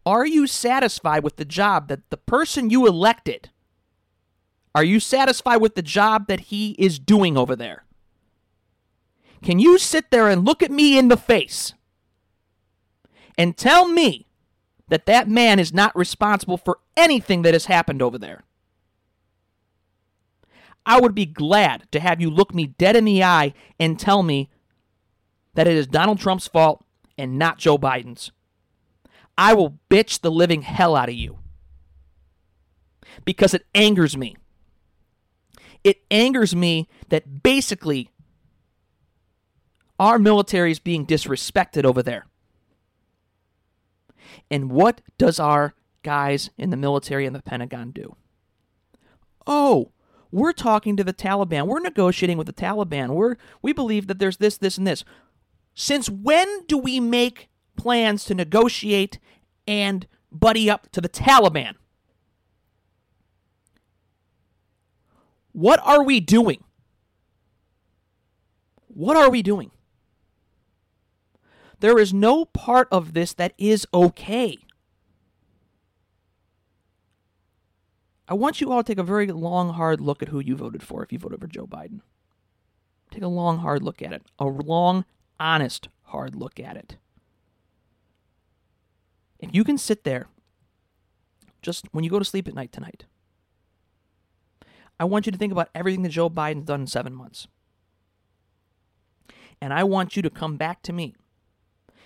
Are 0.05 0.25
you 0.25 0.48
satisfied 0.48 1.24
with 1.24 1.38
the 1.38 1.45
job 1.45 1.88
that 1.88 2.10
the 2.10 2.17
person 2.17 2.69
you 2.69 2.86
elected? 2.88 3.50
Are 4.75 4.83
you 4.83 5.00
satisfied 5.00 5.57
with 5.57 5.75
the 5.75 5.81
job 5.81 6.27
that 6.27 6.41
he 6.41 6.72
is 6.72 7.00
doing 7.00 7.38
over 7.38 7.55
there? 7.55 7.86
Can 9.41 9.60
you 9.60 9.77
sit 9.77 10.10
there 10.10 10.29
and 10.29 10.45
look 10.45 10.63
at 10.63 10.72
me 10.72 10.98
in 10.98 11.10
the 11.10 11.17
face 11.17 11.74
and 13.38 13.55
tell 13.55 13.88
me 13.88 14.27
that 14.88 15.05
that 15.05 15.27
man 15.27 15.60
is 15.60 15.74
not 15.74 15.95
responsible 15.95 16.57
for 16.57 16.79
anything 16.98 17.41
that 17.43 17.53
has 17.53 17.65
happened 17.65 18.01
over 18.01 18.17
there? 18.17 18.43
I 20.86 21.00
would 21.00 21.15
be 21.15 21.25
glad 21.25 21.88
to 21.91 22.00
have 22.00 22.19
you 22.19 22.29
look 22.29 22.53
me 22.53 22.67
dead 22.67 22.95
in 22.95 23.05
the 23.05 23.24
eye 23.24 23.53
and 23.79 24.00
tell 24.00 24.24
me 24.24 24.50
that 25.53 25.67
it 25.67 25.75
is 25.75 25.88
Donald 25.88 26.19
Trump's 26.19 26.48
fault 26.48 26.83
and 27.17 27.38
not 27.38 27.57
Joe 27.57 27.77
Biden's. 27.77 28.31
I 29.38 29.54
will 29.54 29.80
bitch 29.90 30.22
the 30.22 30.32
living 30.32 30.62
hell 30.62 30.96
out 30.96 31.10
of 31.10 31.16
you 31.16 31.40
because 33.25 33.54
it 33.54 33.66
angers 33.74 34.16
me. 34.16 34.36
It 35.84 36.02
angers 36.12 36.56
me 36.56 36.88
that 37.10 37.44
basically 37.44 38.10
our 40.00 40.18
military 40.18 40.72
is 40.72 40.80
being 40.80 41.06
disrespected 41.06 41.84
over 41.84 42.02
there. 42.02 42.25
And 44.50 44.72
what 44.72 45.02
does 45.18 45.40
our 45.40 45.74
guys 46.04 46.50
in 46.58 46.70
the 46.70 46.78
military 46.78 47.25
and 47.25 47.36
the 47.36 47.42
Pentagon 47.42 47.92
do? 47.92 48.16
Oh, 49.46 49.92
we're 50.32 50.54
talking 50.54 50.98
to 50.98 51.04
the 51.04 51.13
Taliban. 51.13 51.68
We're 51.68 51.80
negotiating 51.80 52.38
with 52.38 52.48
the 52.48 52.54
Taliban. 52.54 53.10
We're 53.10 53.36
we 53.62 53.74
believe 53.74 54.08
that 54.08 54.20
there's 54.20 54.38
this, 54.38 54.58
this, 54.58 54.78
and 54.78 54.88
this. 54.88 55.04
Since 55.75 56.10
when 56.10 56.66
do 56.66 56.78
we 56.78 57.00
make 57.00 57.50
plans 57.75 58.25
to 58.25 58.36
negotiate 58.36 59.20
and 59.68 60.08
buddy 60.32 60.70
up 60.70 60.92
to 60.92 61.01
the 61.01 61.10
Taliban? 61.10 61.75
What 65.51 65.80
are 65.84 66.03
we 66.03 66.20
doing? 66.20 66.63
What 68.88 69.18
are 69.18 69.30
we 69.30 69.42
doing? 69.42 69.72
There 71.80 72.00
is 72.00 72.13
no 72.13 72.46
part 72.46 72.88
of 72.92 73.13
this 73.13 73.34
that 73.34 73.53
is 73.58 73.86
okay. 73.94 74.58
I 78.27 78.36
want 78.36 78.62
you 78.62 78.72
all 78.72 78.84
to 78.84 78.88
take 78.88 78.98
a 78.98 79.03
very 79.03 79.27
long, 79.27 79.74
hard 79.74 80.00
look 80.00 80.24
at 80.24 80.30
who 80.30 80.39
you 80.39 80.56
voted 80.56 80.82
for 80.82 81.03
if 81.03 81.12
you 81.12 81.20
voted 81.20 81.42
for 81.42 81.48
Joe 81.48 81.68
Biden. 81.68 82.00
Take 83.12 83.24
a 83.24 83.27
long, 83.27 83.60
hard 83.60 83.84
look 83.84 84.01
at 84.01 84.13
it. 84.13 84.24
A 84.39 84.46
long, 84.46 85.06
honest, 85.39 85.89
hard 86.03 86.36
look 86.36 86.60
at 86.60 86.77
it. 86.77 86.96
If 89.43 89.53
you 89.53 89.65
can 89.65 89.77
sit 89.77 90.05
there, 90.05 90.27
just 91.62 91.85
when 91.91 92.05
you 92.05 92.09
go 92.09 92.17
to 92.17 92.23
sleep 92.23 92.47
at 92.47 92.53
night 92.53 92.71
tonight, 92.71 93.03
I 94.97 95.03
want 95.03 95.25
you 95.25 95.33
to 95.33 95.38
think 95.38 95.51
about 95.51 95.69
everything 95.75 96.01
that 96.03 96.09
Joe 96.09 96.29
Biden's 96.29 96.65
done 96.65 96.81
in 96.81 96.88
seven 96.88 97.13
months. 97.13 97.47
And 99.59 99.73
I 99.73 99.83
want 99.83 100.15
you 100.15 100.21
to 100.21 100.29
come 100.29 100.55
back 100.55 100.81
to 100.83 100.93
me 100.93 101.15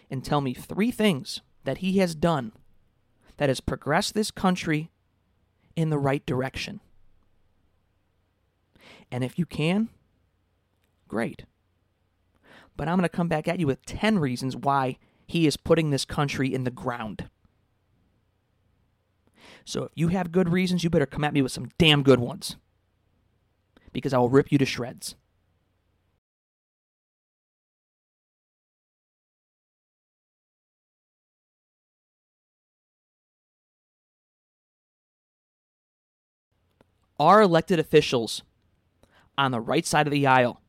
and 0.09 0.25
tell 0.25 0.41
me 0.41 0.55
three 0.55 0.89
things 0.89 1.41
that 1.63 1.77
he 1.77 1.99
has 1.99 2.15
done 2.15 2.53
that 3.37 3.49
has 3.49 3.61
progressed 3.61 4.15
this 4.15 4.31
country 4.31 4.89
in 5.75 5.91
the 5.91 5.99
right 5.99 6.25
direction. 6.25 6.79
And 9.11 9.23
if 9.23 9.37
you 9.37 9.45
can, 9.45 9.89
great. 11.07 11.45
But 12.75 12.87
I'm 12.87 12.97
going 12.97 13.03
to 13.03 13.15
come 13.15 13.27
back 13.27 13.47
at 13.47 13.59
you 13.59 13.67
with 13.67 13.85
10 13.85 14.17
reasons 14.17 14.55
why 14.55 14.97
he 15.27 15.45
is 15.45 15.57
putting 15.57 15.89
this 15.89 16.05
country 16.05 16.53
in 16.53 16.63
the 16.63 16.71
ground. 16.71 17.29
So 19.65 19.83
if 19.83 19.91
you 19.95 20.07
have 20.07 20.31
good 20.31 20.49
reasons, 20.49 20.83
you 20.83 20.89
better 20.89 21.05
come 21.05 21.25
at 21.25 21.33
me 21.33 21.41
with 21.41 21.51
some 21.51 21.69
damn 21.77 22.01
good 22.01 22.21
ones. 22.21 22.55
Because 23.91 24.13
I 24.13 24.17
will 24.17 24.29
rip 24.29 24.51
you 24.51 24.57
to 24.57 24.65
shreds. 24.65 25.15
Our 37.19 37.41
elected 37.41 37.79
officials 37.79 38.43
on 39.37 39.51
the 39.51 39.59
right 39.59 39.85
side 39.85 40.07
of 40.07 40.11
the 40.11 40.27
aisle 40.27 40.61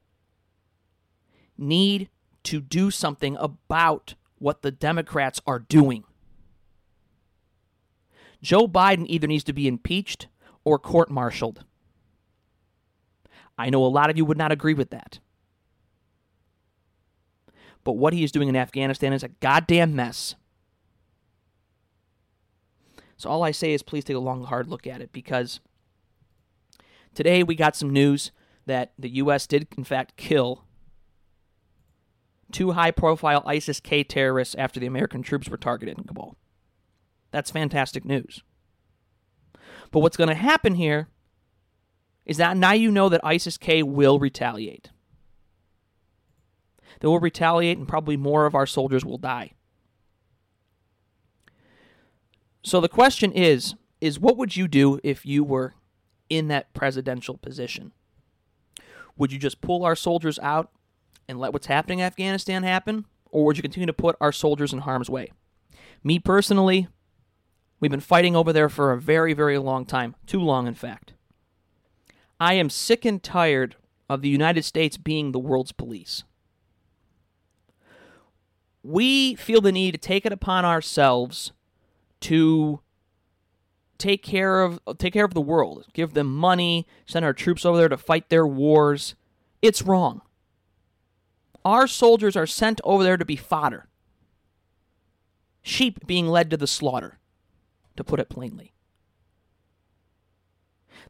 need 1.57 2.09
to 2.45 2.61
do 2.61 2.91
something 2.91 3.37
about 3.37 4.15
what 4.39 4.63
the 4.63 4.71
Democrats 4.71 5.41
are 5.47 5.59
doing. 5.59 6.05
Joe 8.43 8.69
Biden 8.69 9.07
either 9.09 9.27
needs 9.27 9.45
to 9.45 9.53
be 9.53 9.67
impeached 9.67 10.29
or 10.65 10.79
court 10.79 11.11
martialed. 11.11 11.65
I 13.57 13.71
know 13.71 13.85
a 13.85 13.89
lot 13.89 14.11
of 14.11 14.17
you 14.17 14.25
would 14.25 14.39
not 14.39 14.53
agree 14.53 14.75
with 14.75 14.91
that. 14.91 15.19
But 17.83 17.93
what 17.93 18.13
he 18.13 18.23
is 18.23 18.33
doing 18.33 18.49
in 18.49 18.57
Afghanistan 18.57 19.13
is 19.13 19.23
a 19.23 19.29
goddamn 19.29 19.97
mess. 19.97 20.35
So 23.17 23.29
all 23.29 23.43
I 23.43 23.51
say 23.51 23.73
is 23.73 23.83
please 23.83 24.05
take 24.05 24.17
a 24.17 24.21
long, 24.21 24.45
hard 24.45 24.69
look 24.69 24.87
at 24.87 25.01
it 25.01 25.11
because 25.13 25.59
today 27.15 27.43
we 27.43 27.57
got 27.57 27.75
some 27.75 27.91
news 27.93 28.31
that 28.67 28.93
the 28.99 29.09
U.S. 29.17 29.47
did, 29.47 29.67
in 29.77 29.83
fact, 29.83 30.17
kill 30.17 30.65
two 32.53 32.73
high 32.73 32.91
profile 32.91 33.43
ISIS 33.47 33.81
K 33.81 34.05
terrorists 34.05 34.55
after 34.57 34.81
the 34.81 34.87
American 34.87 35.23
troops 35.23 35.49
were 35.49 35.57
targeted 35.57 35.99
in 35.99 36.05
Kabul. 36.05 36.37
That's 37.31 37.51
fantastic 37.51 38.05
news. 38.05 38.43
But 39.91 40.01
what's 40.01 40.17
going 40.17 40.29
to 40.29 40.35
happen 40.35 40.75
here 40.75 41.09
is 42.25 42.37
that 42.37 42.57
now 42.57 42.73
you 42.73 42.91
know 42.91 43.09
that 43.09 43.25
ISIS 43.25 43.57
K 43.57 43.83
will 43.83 44.19
retaliate. 44.19 44.91
They 47.01 47.09
will 47.09 47.21
retaliate, 47.21 47.79
and 47.79 47.89
probably 47.89 48.17
more 48.17 48.45
of 48.45 48.55
our 48.55 48.67
soldiers 48.67 49.05
will 49.05 49.19
die. 49.19 49.53
So 52.63 52.81
the 52.81 52.89
question 52.89 53.33
is 53.33 53.75
is 54.01 54.21
what 54.21 54.37
would 54.37 54.57
you 54.57 54.69
do 54.69 55.01
if 55.03 55.27
you 55.27 55.43
were 55.43 55.75
in 56.29 56.49
that 56.49 56.73
presidential 56.73 57.37
position? 57.37 57.93
Would 59.17 59.33
you 59.33 59.39
just 59.39 59.61
pull 59.61 59.85
our 59.85 59.97
soldiers 59.97 60.39
out 60.41 60.71
and 61.29 61.39
let 61.39 61.53
what's 61.53 61.67
happening 61.67 61.99
in 62.01 62.07
Afghanistan 62.07 62.63
happen? 62.63 63.05
Or 63.31 63.45
would 63.45 63.57
you 63.57 63.63
continue 63.63 63.87
to 63.87 63.93
put 63.93 64.17
our 64.21 64.33
soldiers 64.33 64.73
in 64.73 64.81
harm's 64.81 65.11
way? 65.11 65.33
Me 66.03 66.19
personally, 66.19 66.89
We've 67.81 67.91
been 67.91 68.01
fighting 68.01 68.35
over 68.35 68.53
there 68.53 68.69
for 68.69 68.93
a 68.93 69.01
very, 69.01 69.35
very 69.35 69.59
long 69.59 69.87
time. 69.87 70.17
Too 70.27 70.41
long, 70.41 70.67
in 70.67 70.75
fact. 70.75 71.15
I 72.41 72.55
am 72.55 72.71
sick 72.71 73.05
and 73.05 73.23
tired 73.23 73.77
of 74.09 74.23
the 74.23 74.29
United 74.29 74.65
States 74.65 74.97
being 74.97 75.33
the 75.33 75.39
world's 75.39 75.73
police. 75.73 76.25
We 78.83 79.35
feel 79.35 79.61
the 79.61 79.73
need 79.73 79.93
to 79.93 79.99
take 79.99 80.25
it 80.25 80.33
upon 80.33 80.65
ourselves 80.65 81.53
to 82.21 82.81
take 83.99 84.23
care 84.23 84.63
of 84.63 84.81
take 84.99 85.13
care 85.13 85.25
of 85.25 85.35
the 85.35 85.41
world, 85.41 85.87
give 85.93 86.15
them 86.15 86.35
money, 86.35 86.87
send 87.05 87.25
our 87.25 87.33
troops 87.33 87.65
over 87.65 87.77
there 87.77 87.89
to 87.89 87.97
fight 87.97 88.29
their 88.29 88.47
wars. 88.47 89.15
It's 89.61 89.83
wrong. 89.83 90.23
Our 91.69 91.87
soldiers 91.87 92.35
are 92.35 92.47
sent 92.47 92.81
over 92.83 93.05
there 93.05 93.19
to 93.19 93.27
be 93.27 93.37
fodder. 93.37 93.89
Sheep 95.61 96.07
being 96.07 96.27
led 96.27 96.49
to 96.49 96.57
the 96.57 96.67
slaughter, 96.67 97.19
to 97.95 98.03
put 98.03 98.21
it 98.21 98.31
plainly. 98.31 98.73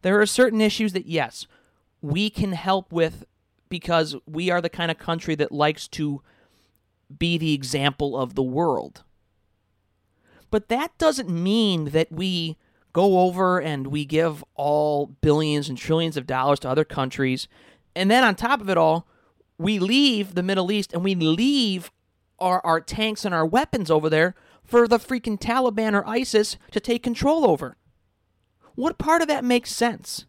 There 0.03 0.21
are 0.21 0.27
certain 0.27 0.61
issues 0.61 0.95
that 0.95 1.07
yes, 1.07 1.47
we 2.03 2.29
can 2.29 2.55
help 2.55 2.93
with 2.93 3.25
because 3.69 4.17
we 4.27 4.51
are 4.51 4.61
the 4.61 4.69
kind 4.69 4.91
of 4.91 4.99
country 4.99 5.37
that 5.37 5.53
likes 5.53 5.87
to 5.91 6.23
be 7.17 7.39
the 7.39 7.55
example 7.55 8.19
of 8.19 8.35
the 8.35 8.43
world. 8.43 9.05
But 10.51 10.69
that 10.71 10.91
doesn't 10.99 11.31
mean 11.31 11.91
that 11.91 12.11
we 12.11 12.57
go 12.93 13.21
over 13.21 13.61
and 13.61 13.87
we 13.87 14.05
give 14.05 14.43
all 14.57 15.07
billions 15.07 15.69
and 15.69 15.79
trillions 15.79 16.17
of 16.17 16.27
dollars 16.27 16.59
to 16.61 16.69
other 16.69 16.85
countries. 16.85 17.47
And 17.95 18.11
then 18.11 18.25
on 18.25 18.35
top 18.35 18.61
of 18.61 18.69
it 18.69 18.77
all, 18.77 19.07
we 19.59 19.79
leave 19.79 20.35
the 20.35 20.43
Middle 20.43 20.71
East 20.71 20.93
and 20.93 21.03
we 21.03 21.15
leave 21.15 21.91
our, 22.39 22.65
our 22.65 22.81
tanks 22.81 23.25
and 23.25 23.35
our 23.35 23.45
weapons 23.45 23.91
over 23.91 24.09
there 24.09 24.35
for 24.65 24.87
the 24.87 24.99
freaking 24.99 25.39
Taliban 25.39 25.95
or 25.95 26.07
ISIS 26.07 26.57
to 26.71 26.81
take 26.81 27.03
control 27.03 27.45
over. 27.45 27.77
What 28.75 28.99
part 28.99 29.23
of 29.23 29.29
that 29.29 29.45
makes 29.45 29.73
sense? 29.73 30.27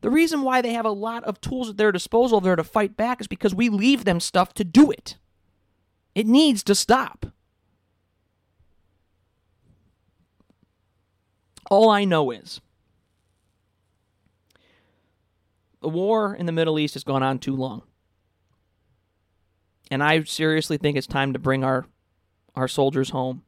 The 0.00 0.10
reason 0.10 0.42
why 0.42 0.62
they 0.62 0.72
have 0.74 0.84
a 0.84 0.90
lot 0.90 1.24
of 1.24 1.40
tools 1.40 1.68
at 1.70 1.76
their 1.76 1.90
disposal 1.90 2.40
there 2.40 2.54
to 2.54 2.62
fight 2.62 2.96
back 2.96 3.20
is 3.20 3.26
because 3.26 3.54
we 3.54 3.68
leave 3.68 4.04
them 4.04 4.20
stuff 4.20 4.54
to 4.54 4.64
do 4.64 4.92
it. 4.92 5.16
It 6.14 6.26
needs 6.26 6.62
to 6.64 6.74
stop. 6.74 7.26
All 11.68 11.90
I 11.90 12.04
know 12.04 12.30
is 12.30 12.60
the 15.80 15.88
war 15.88 16.34
in 16.34 16.46
the 16.46 16.52
Middle 16.52 16.78
East 16.78 16.94
has 16.94 17.04
gone 17.04 17.22
on 17.22 17.38
too 17.38 17.54
long. 17.54 17.82
And 19.90 20.02
I 20.02 20.22
seriously 20.24 20.76
think 20.76 20.96
it's 20.96 21.06
time 21.06 21.32
to 21.32 21.38
bring 21.38 21.64
our 21.64 21.86
our 22.54 22.68
soldiers 22.68 23.10
home 23.10 23.42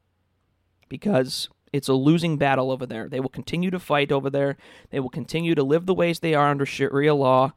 because 0.89 1.49
it's 1.73 1.89
a 1.89 1.95
losing 1.95 2.37
battle 2.37 2.71
over 2.71 2.87
there. 2.87 3.09
They 3.09 3.21
will 3.21 3.29
continue 3.29 3.71
to 3.71 3.79
fight 3.79 4.13
over 4.13 4.31
there. 4.31 4.57
They 4.91 5.01
will 5.01 5.11
continue 5.11 5.55
to 5.55 5.63
live 5.63 5.87
the 5.87 5.95
ways 5.95 6.21
they 6.21 6.35
are 6.35 6.49
under 6.49 6.67
Sharia 6.67 7.15
law. 7.15 7.53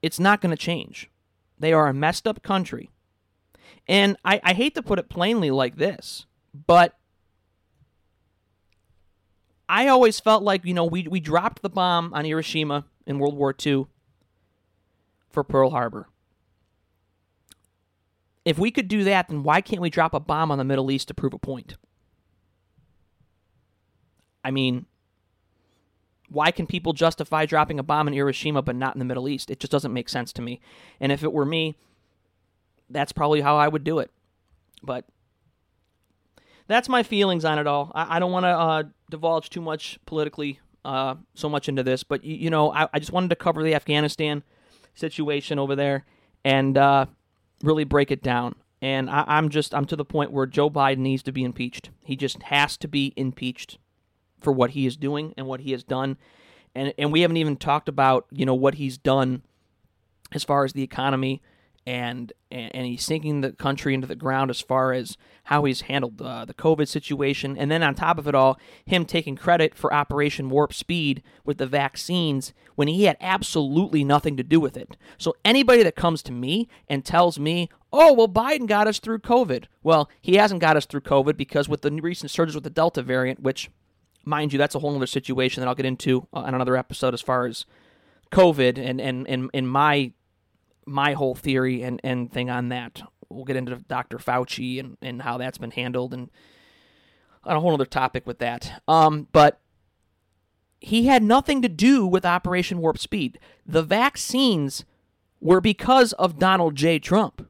It's 0.00 0.18
not 0.18 0.40
going 0.40 0.50
to 0.50 0.56
change. 0.56 1.10
They 1.58 1.72
are 1.72 1.88
a 1.88 1.94
messed 1.94 2.26
up 2.26 2.42
country. 2.42 2.90
And 3.88 4.16
I, 4.24 4.40
I 4.42 4.52
hate 4.54 4.74
to 4.74 4.82
put 4.82 4.98
it 4.98 5.08
plainly 5.08 5.50
like 5.50 5.76
this, 5.76 6.26
but 6.66 6.98
I 9.68 9.88
always 9.88 10.20
felt 10.20 10.42
like, 10.42 10.64
you 10.64 10.74
know, 10.74 10.84
we, 10.84 11.06
we 11.08 11.20
dropped 11.20 11.62
the 11.62 11.70
bomb 11.70 12.12
on 12.14 12.24
Hiroshima 12.24 12.86
in 13.06 13.18
World 13.18 13.36
War 13.36 13.54
II 13.64 13.86
for 15.30 15.42
Pearl 15.44 15.70
Harbor. 15.70 16.08
If 18.44 18.58
we 18.58 18.70
could 18.70 18.88
do 18.88 19.04
that, 19.04 19.28
then 19.28 19.42
why 19.42 19.60
can't 19.60 19.82
we 19.82 19.90
drop 19.90 20.14
a 20.14 20.20
bomb 20.20 20.50
on 20.50 20.58
the 20.58 20.64
Middle 20.64 20.90
East 20.90 21.08
to 21.08 21.14
prove 21.14 21.32
a 21.32 21.38
point? 21.38 21.76
I 24.44 24.50
mean, 24.50 24.86
why 26.28 26.50
can 26.50 26.66
people 26.66 26.92
justify 26.92 27.46
dropping 27.46 27.78
a 27.78 27.82
bomb 27.82 28.08
in 28.08 28.14
Hiroshima 28.14 28.62
but 28.62 28.74
not 28.74 28.94
in 28.94 28.98
the 28.98 29.04
Middle 29.04 29.28
East? 29.28 29.50
It 29.50 29.60
just 29.60 29.70
doesn't 29.70 29.92
make 29.92 30.08
sense 30.08 30.32
to 30.34 30.42
me. 30.42 30.60
And 30.98 31.12
if 31.12 31.22
it 31.22 31.32
were 31.32 31.44
me, 31.44 31.76
that's 32.90 33.12
probably 33.12 33.40
how 33.40 33.56
I 33.56 33.68
would 33.68 33.84
do 33.84 34.00
it. 34.00 34.10
But 34.82 35.04
that's 36.66 36.88
my 36.88 37.02
feelings 37.02 37.44
on 37.44 37.58
it 37.58 37.66
all. 37.66 37.92
I, 37.94 38.16
I 38.16 38.18
don't 38.18 38.32
want 38.32 38.44
to 38.44 38.48
uh, 38.48 38.82
divulge 39.10 39.50
too 39.50 39.60
much 39.60 39.98
politically, 40.06 40.58
uh, 40.84 41.14
so 41.34 41.48
much 41.48 41.68
into 41.68 41.82
this, 41.82 42.02
but 42.02 42.24
you, 42.24 42.34
you 42.34 42.50
know, 42.50 42.72
I, 42.72 42.88
I, 42.92 42.98
just 42.98 43.12
wanted 43.12 43.30
to 43.30 43.36
cover 43.36 43.62
the 43.62 43.74
Afghanistan 43.74 44.42
situation 44.94 45.58
over 45.58 45.76
there 45.76 46.04
and 46.44 46.76
uh, 46.76 47.06
really 47.62 47.84
break 47.84 48.10
it 48.10 48.22
down. 48.22 48.56
And 48.80 49.08
I, 49.08 49.24
I'm 49.26 49.48
just 49.48 49.74
I'm 49.74 49.84
to 49.86 49.96
the 49.96 50.04
point 50.04 50.32
where 50.32 50.46
Joe 50.46 50.68
Biden 50.68 50.98
needs 50.98 51.22
to 51.24 51.32
be 51.32 51.44
impeached. 51.44 51.90
He 52.00 52.16
just 52.16 52.42
has 52.44 52.76
to 52.78 52.88
be 52.88 53.12
impeached 53.16 53.78
for 54.40 54.52
what 54.52 54.70
he 54.70 54.86
is 54.86 54.96
doing 54.96 55.34
and 55.36 55.46
what 55.46 55.60
he 55.60 55.70
has 55.70 55.84
done. 55.84 56.18
And 56.74 56.92
and 56.98 57.12
we 57.12 57.20
haven't 57.20 57.36
even 57.36 57.56
talked 57.56 57.88
about 57.88 58.26
you 58.32 58.44
know 58.44 58.54
what 58.54 58.74
he's 58.74 58.98
done 58.98 59.42
as 60.32 60.42
far 60.42 60.64
as 60.64 60.72
the 60.72 60.82
economy 60.82 61.42
and 61.86 62.32
and, 62.50 62.86
he's 62.86 63.04
sinking 63.04 63.40
the 63.40 63.52
country 63.52 63.94
into 63.94 64.06
the 64.06 64.14
ground 64.14 64.50
as 64.50 64.60
far 64.60 64.92
as 64.92 65.16
how 65.44 65.64
he's 65.64 65.82
handled 65.82 66.20
uh, 66.20 66.44
the 66.44 66.54
COVID 66.54 66.86
situation, 66.86 67.56
and 67.56 67.70
then 67.70 67.82
on 67.82 67.94
top 67.94 68.18
of 68.18 68.28
it 68.28 68.34
all, 68.34 68.58
him 68.84 69.04
taking 69.04 69.36
credit 69.36 69.74
for 69.74 69.92
Operation 69.92 70.50
Warp 70.50 70.72
Speed 70.72 71.22
with 71.44 71.58
the 71.58 71.66
vaccines 71.66 72.52
when 72.74 72.88
he 72.88 73.04
had 73.04 73.16
absolutely 73.20 74.04
nothing 74.04 74.36
to 74.36 74.42
do 74.42 74.60
with 74.60 74.76
it. 74.76 74.96
So 75.18 75.34
anybody 75.44 75.82
that 75.82 75.96
comes 75.96 76.22
to 76.24 76.32
me 76.32 76.68
and 76.88 77.04
tells 77.04 77.38
me, 77.38 77.68
"Oh, 77.92 78.12
well, 78.12 78.28
Biden 78.28 78.66
got 78.66 78.86
us 78.86 78.98
through 78.98 79.20
COVID," 79.20 79.64
well, 79.82 80.08
he 80.20 80.36
hasn't 80.36 80.60
got 80.60 80.76
us 80.76 80.86
through 80.86 81.00
COVID 81.00 81.36
because 81.36 81.68
with 81.68 81.82
the 81.82 81.90
recent 81.90 82.30
surges 82.30 82.54
with 82.54 82.64
the 82.64 82.70
Delta 82.70 83.02
variant, 83.02 83.40
which, 83.40 83.70
mind 84.24 84.52
you, 84.52 84.58
that's 84.58 84.74
a 84.74 84.78
whole 84.78 84.94
other 84.94 85.06
situation 85.06 85.60
that 85.60 85.68
I'll 85.68 85.74
get 85.74 85.86
into 85.86 86.28
uh, 86.32 86.40
on 86.40 86.54
another 86.54 86.76
episode 86.76 87.14
as 87.14 87.22
far 87.22 87.46
as 87.46 87.64
COVID 88.30 88.78
and 88.78 89.00
and 89.00 89.26
and 89.26 89.50
in 89.52 89.66
my 89.66 90.12
my 90.86 91.12
whole 91.14 91.34
theory 91.34 91.82
and, 91.82 92.00
and 92.02 92.32
thing 92.32 92.50
on 92.50 92.68
that. 92.70 93.02
We'll 93.28 93.44
get 93.44 93.56
into 93.56 93.76
Dr. 93.76 94.18
Fauci 94.18 94.78
and, 94.78 94.96
and 95.00 95.22
how 95.22 95.38
that's 95.38 95.58
been 95.58 95.70
handled 95.70 96.12
and 96.12 96.30
on 97.44 97.56
a 97.56 97.60
whole 97.60 97.74
other 97.74 97.86
topic 97.86 98.26
with 98.26 98.38
that. 98.38 98.82
Um, 98.86 99.28
but 99.32 99.60
he 100.80 101.06
had 101.06 101.22
nothing 101.22 101.62
to 101.62 101.68
do 101.68 102.06
with 102.06 102.24
Operation 102.24 102.78
Warp 102.78 102.98
Speed. 102.98 103.38
The 103.66 103.82
vaccines 103.82 104.84
were 105.40 105.60
because 105.60 106.12
of 106.14 106.38
Donald 106.38 106.76
J. 106.76 106.98
Trump. 106.98 107.48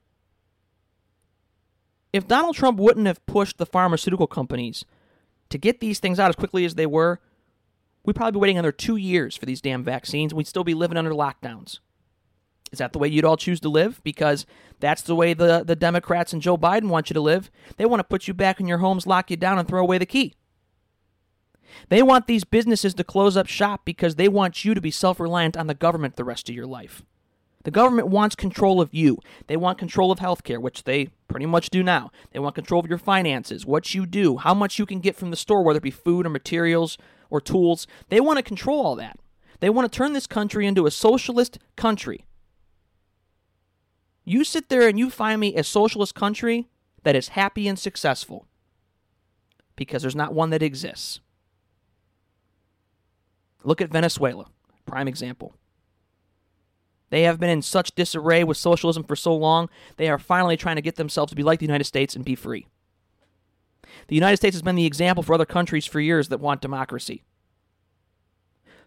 If 2.12 2.28
Donald 2.28 2.56
Trump 2.56 2.78
wouldn't 2.78 3.06
have 3.06 3.24
pushed 3.26 3.58
the 3.58 3.66
pharmaceutical 3.66 4.26
companies 4.26 4.84
to 5.48 5.58
get 5.58 5.80
these 5.80 5.98
things 5.98 6.20
out 6.20 6.28
as 6.28 6.36
quickly 6.36 6.64
as 6.64 6.74
they 6.74 6.86
were, 6.86 7.20
we'd 8.04 8.16
probably 8.16 8.32
be 8.32 8.40
waiting 8.40 8.58
another 8.58 8.72
two 8.72 8.96
years 8.96 9.36
for 9.36 9.46
these 9.46 9.62
damn 9.62 9.82
vaccines. 9.82 10.34
We'd 10.34 10.46
still 10.46 10.64
be 10.64 10.74
living 10.74 10.98
under 10.98 11.12
lockdowns. 11.12 11.78
Is 12.72 12.78
that 12.78 12.92
the 12.92 12.98
way 12.98 13.08
you'd 13.08 13.24
all 13.24 13.36
choose 13.36 13.60
to 13.60 13.68
live? 13.68 14.00
Because 14.02 14.46
that's 14.80 15.02
the 15.02 15.14
way 15.14 15.34
the, 15.34 15.62
the 15.64 15.76
Democrats 15.76 16.32
and 16.32 16.40
Joe 16.40 16.56
Biden 16.56 16.88
want 16.88 17.10
you 17.10 17.14
to 17.14 17.20
live. 17.20 17.50
They 17.76 17.84
want 17.84 18.00
to 18.00 18.04
put 18.04 18.26
you 18.26 18.34
back 18.34 18.58
in 18.58 18.66
your 18.66 18.78
homes, 18.78 19.06
lock 19.06 19.30
you 19.30 19.36
down, 19.36 19.58
and 19.58 19.68
throw 19.68 19.80
away 19.80 19.98
the 19.98 20.06
key. 20.06 20.34
They 21.88 22.02
want 22.02 22.26
these 22.26 22.44
businesses 22.44 22.94
to 22.94 23.04
close 23.04 23.36
up 23.36 23.46
shop 23.46 23.82
because 23.84 24.16
they 24.16 24.28
want 24.28 24.64
you 24.64 24.74
to 24.74 24.80
be 24.80 24.90
self 24.90 25.20
reliant 25.20 25.56
on 25.56 25.66
the 25.66 25.74
government 25.74 26.16
the 26.16 26.24
rest 26.24 26.48
of 26.48 26.54
your 26.54 26.66
life. 26.66 27.02
The 27.64 27.70
government 27.70 28.08
wants 28.08 28.34
control 28.34 28.80
of 28.80 28.92
you. 28.92 29.18
They 29.46 29.56
want 29.56 29.78
control 29.78 30.10
of 30.10 30.18
healthcare, 30.18 30.58
which 30.58 30.84
they 30.84 31.10
pretty 31.28 31.46
much 31.46 31.70
do 31.70 31.82
now. 31.82 32.10
They 32.32 32.40
want 32.40 32.56
control 32.56 32.80
of 32.80 32.88
your 32.88 32.98
finances, 32.98 33.64
what 33.64 33.94
you 33.94 34.04
do, 34.04 34.38
how 34.38 34.52
much 34.52 34.78
you 34.78 34.86
can 34.86 34.98
get 34.98 35.14
from 35.14 35.30
the 35.30 35.36
store, 35.36 35.62
whether 35.62 35.76
it 35.76 35.82
be 35.82 35.90
food 35.90 36.26
or 36.26 36.30
materials 36.30 36.98
or 37.30 37.40
tools. 37.40 37.86
They 38.08 38.20
want 38.20 38.38
to 38.38 38.42
control 38.42 38.84
all 38.84 38.96
that. 38.96 39.18
They 39.60 39.70
want 39.70 39.90
to 39.90 39.96
turn 39.96 40.12
this 40.12 40.26
country 40.26 40.66
into 40.66 40.86
a 40.86 40.90
socialist 40.90 41.58
country 41.76 42.24
you 44.24 44.44
sit 44.44 44.68
there 44.68 44.86
and 44.88 44.98
you 44.98 45.10
find 45.10 45.40
me 45.40 45.54
a 45.56 45.64
socialist 45.64 46.14
country 46.14 46.68
that 47.02 47.16
is 47.16 47.28
happy 47.28 47.66
and 47.66 47.78
successful 47.78 48.46
because 49.76 50.02
there's 50.02 50.16
not 50.16 50.34
one 50.34 50.50
that 50.50 50.62
exists. 50.62 51.20
Look 53.64 53.80
at 53.80 53.90
Venezuela, 53.90 54.46
prime 54.86 55.08
example. 55.08 55.54
They 57.10 57.22
have 57.22 57.38
been 57.38 57.50
in 57.50 57.62
such 57.62 57.94
disarray 57.94 58.42
with 58.42 58.56
socialism 58.56 59.04
for 59.04 59.16
so 59.16 59.34
long, 59.34 59.68
they 59.96 60.08
are 60.08 60.18
finally 60.18 60.56
trying 60.56 60.76
to 60.76 60.82
get 60.82 60.96
themselves 60.96 61.30
to 61.30 61.36
be 61.36 61.42
like 61.42 61.58
the 61.58 61.66
United 61.66 61.84
States 61.84 62.16
and 62.16 62.24
be 62.24 62.34
free. 62.34 62.66
The 64.08 64.14
United 64.14 64.38
States 64.38 64.54
has 64.54 64.62
been 64.62 64.76
the 64.76 64.86
example 64.86 65.22
for 65.22 65.34
other 65.34 65.44
countries 65.44 65.84
for 65.84 66.00
years 66.00 66.28
that 66.28 66.40
want 66.40 66.62
democracy. 66.62 67.22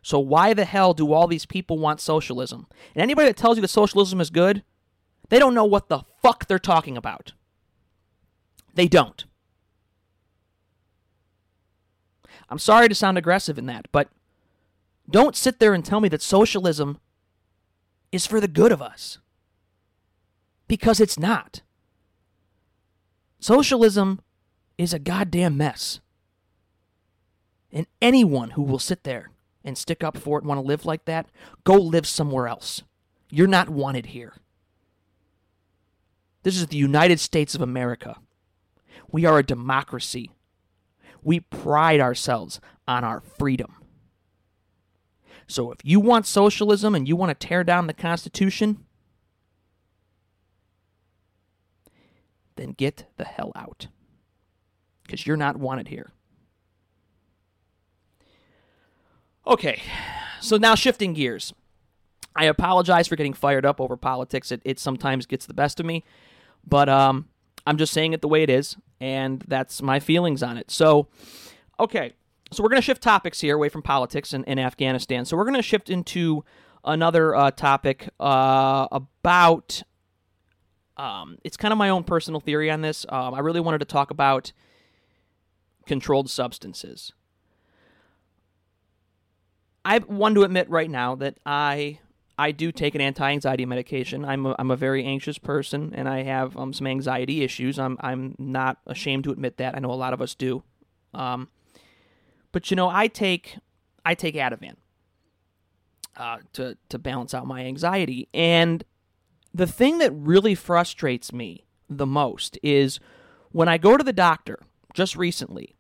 So, 0.02 0.20
why 0.20 0.54
the 0.54 0.66
hell 0.66 0.94
do 0.94 1.14
all 1.14 1.28
these 1.28 1.46
people 1.46 1.78
want 1.78 2.00
socialism? 2.00 2.68
And 2.94 3.02
anybody 3.02 3.28
that 3.28 3.38
tells 3.38 3.58
you 3.58 3.62
that 3.62 3.70
socialism 3.70 4.22
is 4.22 4.30
good, 4.30 4.64
they 5.30 5.40
don't 5.40 5.54
know 5.54 5.66
what 5.66 5.90
the 5.90 6.02
fuck 6.22 6.48
they're 6.48 6.60
talking 6.60 6.98
about. 6.98 7.34
They 8.74 8.88
don't. 8.88 9.26
I'm 12.50 12.60
sorry 12.60 12.88
to 12.90 12.96
sound 12.96 13.18
aggressive 13.18 13.58
in 13.58 13.66
that, 13.68 13.88
but 13.92 14.10
don't 15.10 15.36
sit 15.36 15.60
there 15.60 15.74
and 15.74 15.84
tell 15.84 16.00
me 16.00 16.10
that 16.10 16.22
socialism 16.22 17.00
is 18.12 18.26
for 18.26 18.40
the 18.40 18.48
good 18.48 18.72
of 18.72 18.82
us. 18.82 19.20
Because 20.68 21.00
it's 21.00 21.20
not. 21.20 21.62
Socialism 23.40 24.22
is 24.78 24.94
a 24.94 25.00
goddamn 25.00 25.58
mess. 25.58 26.00
And 27.72 27.88
anyone 28.02 28.52
who 28.52 28.64
will 28.64 28.80
sit 28.80 29.04
there 29.04 29.32
and 29.64 29.78
stick 29.78 30.04
up 30.04 30.18
for 30.18 30.38
it 30.38 30.42
and 30.42 30.50
want 30.50 30.60
to 30.60 30.68
live 30.68 30.86
like 30.86 31.06
that, 31.06 31.28
go 31.64 31.76
live 31.76 32.08
somewhere 32.08 32.48
else. 32.48 32.84
You're 33.30 33.48
not 33.48 33.70
wanted 33.70 34.08
here. 34.08 34.34
This 36.46 36.58
is 36.58 36.68
the 36.68 36.78
United 36.78 37.20
States 37.20 37.56
of 37.56 37.62
America. 37.62 38.18
We 39.12 39.26
are 39.26 39.40
a 39.40 39.44
democracy. 39.44 40.30
We 41.24 41.40
pride 41.40 42.00
ourselves 42.00 42.62
on 42.88 43.04
our 43.04 43.20
freedom. 43.20 43.78
So 45.48 45.72
if 45.72 45.80
you 45.84 46.00
want 46.00 46.28
socialism 46.28 46.94
and 46.94 47.08
you 47.08 47.16
want 47.16 47.32
to 47.32 47.48
tear 47.48 47.64
down 47.64 47.88
the 47.88 47.96
Constitution, 47.96 48.86
then 52.58 52.74
get 52.74 53.08
the 53.18 53.26
hell 53.26 53.52
out. 53.56 53.88
Because 55.02 55.26
you're 55.26 55.38
not 55.38 55.58
wanted 55.58 55.88
here. 55.88 56.12
Okay, 59.48 59.82
so 60.40 60.58
now 60.58 60.76
shifting 60.76 61.14
gears. 61.14 61.56
I 62.36 62.46
apologize 62.46 63.08
for 63.08 63.16
getting 63.16 63.34
fired 63.34 63.66
up 63.66 63.82
over 63.82 63.98
politics. 63.98 64.52
It, 64.52 64.62
it 64.64 64.78
sometimes 64.78 65.26
gets 65.26 65.48
the 65.48 65.54
best 65.56 65.80
of 65.80 65.88
me, 65.88 66.04
but 66.68 66.90
um, 66.90 67.28
I'm 67.66 67.78
just 67.78 67.94
saying 67.94 68.14
it 68.14 68.22
the 68.22 68.28
way 68.28 68.44
it 68.44 68.50
is, 68.50 68.78
and 69.00 69.44
that's 69.48 69.82
my 69.82 70.00
feelings 70.00 70.44
on 70.44 70.58
it. 70.58 70.72
So, 70.72 71.08
okay, 71.80 72.14
so 72.52 72.64
we're 72.64 72.70
going 72.70 72.82
to 72.82 72.86
shift 72.86 73.02
topics 73.02 73.42
here 73.42 73.56
away 73.56 73.70
from 73.70 73.82
politics 73.82 74.34
and, 74.34 74.48
and 74.48 74.60
Afghanistan. 74.60 75.26
So 75.26 75.36
we're 75.36 75.46
going 75.46 75.56
to 75.56 75.62
shift 75.62 75.90
into 75.90 76.44
another 76.84 77.36
uh, 77.36 77.52
topic 77.52 78.10
uh, 78.20 78.88
about. 78.92 79.84
Um, 80.98 81.38
it's 81.44 81.58
kind 81.58 81.74
of 81.74 81.78
my 81.78 81.90
own 81.90 82.06
personal 82.06 82.40
theory 82.40 82.72
on 82.72 82.82
this. 82.82 83.06
Um, 83.10 83.34
I 83.34 83.40
really 83.40 83.60
wanted 83.60 83.80
to 83.80 83.86
talk 83.86 84.12
about 84.12 84.54
controlled 85.86 86.30
substances. 86.30 87.12
I 89.84 90.00
want 90.00 90.36
to 90.36 90.44
admit 90.44 90.70
right 90.70 90.90
now 90.90 91.16
that 91.16 91.38
I 91.46 92.00
I 92.38 92.52
do 92.52 92.72
take 92.72 92.96
an 92.96 93.02
anti-anxiety 93.02 93.66
medication. 93.66 94.26
I'm 94.26 94.46
a, 94.46 94.56
I'm 94.60 94.72
a 94.72 94.76
very 94.76 95.06
anxious 95.06 95.38
person, 95.38 95.94
and 95.96 96.10
I 96.10 96.24
have 96.24 96.58
um, 96.58 96.74
some 96.74 96.88
anxiety 96.88 97.44
issues. 97.44 97.80
I'm 97.80 97.98
I'm 98.02 98.36
not 98.38 98.80
ashamed 98.86 99.24
to 99.26 99.32
admit 99.32 99.58
that. 99.58 99.76
I 99.76 99.80
know 99.80 99.92
a 99.92 99.94
lot 99.94 100.14
of 100.14 100.22
us 100.22 100.36
do. 100.36 100.64
Um, 101.14 101.50
but 102.52 102.70
you 102.70 102.76
know, 102.76 102.90
I 102.90 103.08
take 103.08 103.58
I 104.06 104.16
take 104.16 104.36
Ativan 104.36 104.76
uh, 106.18 106.40
to 106.54 106.78
to 106.90 107.00
balance 107.00 107.34
out 107.34 107.48
my 107.48 107.62
anxiety, 107.66 108.28
and 108.34 108.84
the 109.54 109.68
thing 109.68 110.00
that 110.00 110.12
really 110.12 110.56
frustrates 110.56 111.32
me 111.32 111.66
the 111.90 112.06
most 112.06 112.58
is 112.62 113.00
when 113.52 113.70
I 113.70 113.78
go 113.78 113.96
to 113.96 114.04
the 114.04 114.14
doctor 114.14 114.60
just 114.94 115.16
recently, 115.16 115.76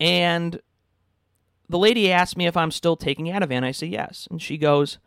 and 0.00 0.60
the 1.68 1.78
lady 1.78 2.10
asked 2.10 2.36
me 2.36 2.46
if 2.46 2.56
I'm 2.56 2.72
still 2.72 2.96
taking 2.96 3.26
Ativan. 3.26 3.62
I 3.62 3.70
say 3.70 3.86
yes, 3.86 4.26
and 4.30 4.42
she 4.42 4.58
goes 4.58 4.98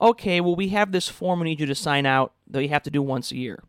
okay, 0.00 0.40
well, 0.40 0.56
we 0.56 0.68
have 0.68 0.92
this 0.92 1.08
form 1.08 1.40
we 1.40 1.46
need 1.46 1.60
you 1.60 1.66
to 1.66 1.74
sign 1.74 2.06
out 2.06 2.32
that 2.48 2.62
you 2.62 2.68
have 2.68 2.82
to 2.84 2.90
do 2.90 3.02
once 3.02 3.32
a 3.32 3.36
year. 3.36 3.62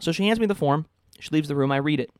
So 0.00 0.12
she 0.12 0.26
hands 0.26 0.40
me 0.40 0.46
the 0.46 0.54
form. 0.54 0.86
She 1.20 1.30
leaves 1.30 1.48
the 1.48 1.56
room. 1.56 1.72
I 1.72 1.76
read 1.76 2.00
it. 2.00 2.10